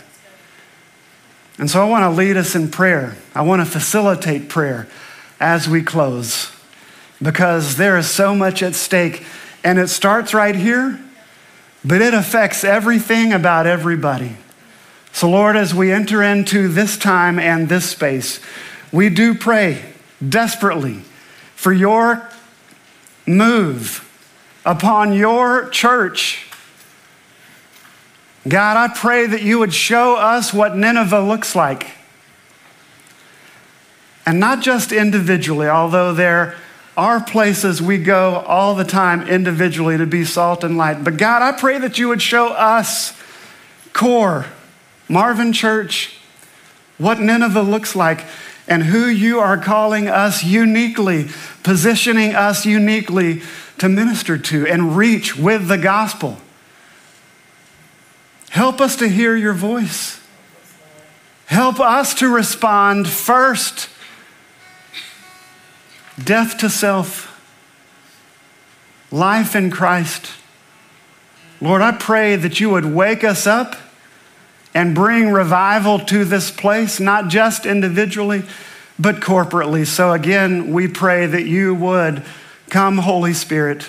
And 1.57 1.69
so 1.69 1.81
I 1.81 1.89
want 1.89 2.03
to 2.03 2.09
lead 2.09 2.37
us 2.37 2.55
in 2.55 2.69
prayer. 2.69 3.17
I 3.33 3.41
want 3.41 3.61
to 3.61 3.65
facilitate 3.65 4.47
prayer 4.47 4.87
as 5.39 5.67
we 5.67 5.81
close 5.81 6.51
because 7.21 7.77
there 7.77 7.97
is 7.97 8.09
so 8.09 8.35
much 8.35 8.61
at 8.61 8.75
stake. 8.75 9.25
And 9.63 9.79
it 9.79 9.87
starts 9.87 10.33
right 10.33 10.55
here 10.55 10.99
but 11.87 12.01
it 12.01 12.13
affects 12.13 12.63
everything 12.63 13.31
about 13.31 13.65
everybody. 13.65 14.35
So, 15.17 15.27
Lord, 15.31 15.55
as 15.55 15.73
we 15.73 15.91
enter 15.91 16.21
into 16.21 16.67
this 16.67 16.95
time 16.95 17.39
and 17.39 17.67
this 17.67 17.89
space, 17.89 18.39
we 18.91 19.09
do 19.09 19.33
pray 19.33 19.83
desperately 20.29 21.01
for 21.55 21.73
your 21.73 22.29
move 23.25 24.07
upon 24.63 25.13
your 25.13 25.69
church. 25.69 26.47
God, 28.47 28.77
I 28.77 28.93
pray 28.93 29.25
that 29.25 29.41
you 29.41 29.57
would 29.57 29.73
show 29.73 30.17
us 30.17 30.53
what 30.53 30.77
Nineveh 30.77 31.21
looks 31.21 31.55
like. 31.55 31.87
And 34.23 34.39
not 34.39 34.61
just 34.61 34.91
individually, 34.91 35.67
although 35.67 36.13
there 36.13 36.53
are 36.95 37.23
places 37.23 37.81
we 37.81 37.97
go 37.97 38.43
all 38.47 38.75
the 38.75 38.85
time 38.85 39.27
individually 39.27 39.97
to 39.97 40.05
be 40.05 40.23
salt 40.23 40.63
and 40.63 40.77
light. 40.77 41.03
But 41.03 41.17
God, 41.17 41.41
I 41.41 41.57
pray 41.57 41.79
that 41.79 41.97
you 41.97 42.07
would 42.07 42.21
show 42.21 42.49
us, 42.49 43.19
core, 43.93 44.45
Marvin 45.09 45.53
Church, 45.53 46.17
what 46.97 47.19
Nineveh 47.19 47.61
looks 47.61 47.95
like 47.95 48.25
and 48.67 48.83
who 48.83 49.07
you 49.07 49.39
are 49.39 49.57
calling 49.57 50.07
us 50.07 50.43
uniquely, 50.43 51.27
positioning 51.63 52.35
us 52.35 52.65
uniquely 52.65 53.41
to 53.77 53.87
minister 53.87 54.37
to 54.37 54.67
and 54.67 54.97
reach 54.97 55.37
with 55.37 55.67
the 55.67 55.77
gospel. 55.77 56.37
Help 58.49 58.81
us 58.81 58.95
to 58.97 59.07
hear 59.07 59.35
your 59.35 59.53
voice. 59.53 60.19
Help 61.45 61.79
us 61.79 62.13
to 62.15 62.27
respond 62.27 63.07
first 63.07 63.89
death 66.21 66.57
to 66.57 66.69
self, 66.69 67.33
life 69.11 69.55
in 69.55 69.71
Christ. 69.71 70.31
Lord, 71.61 71.81
I 71.81 71.91
pray 71.93 72.35
that 72.35 72.59
you 72.59 72.69
would 72.71 72.85
wake 72.85 73.23
us 73.23 73.47
up 73.47 73.75
and 74.73 74.93
bring 74.93 75.31
revival 75.31 75.99
to 75.99 76.25
this 76.25 76.51
place, 76.51 76.99
not 76.99 77.29
just 77.29 77.65
individually, 77.65 78.43
but 78.99 79.17
corporately. 79.17 79.85
So 79.85 80.13
again, 80.13 80.73
we 80.73 80.87
pray 80.87 81.25
that 81.25 81.45
you 81.45 81.73
would 81.75 82.23
come, 82.69 82.99
Holy 82.99 83.33
Spirit. 83.33 83.87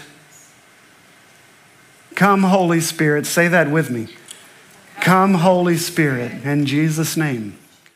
Come, 2.14 2.44
Holy 2.44 2.80
Spirit. 2.80 3.26
Say 3.26 3.48
that 3.48 3.70
with 3.70 3.90
me. 3.90 4.08
Come, 5.00 5.34
Holy 5.34 5.76
Spirit, 5.76 6.44
in 6.44 6.66
Jesus' 6.66 7.16
name. 7.16 7.57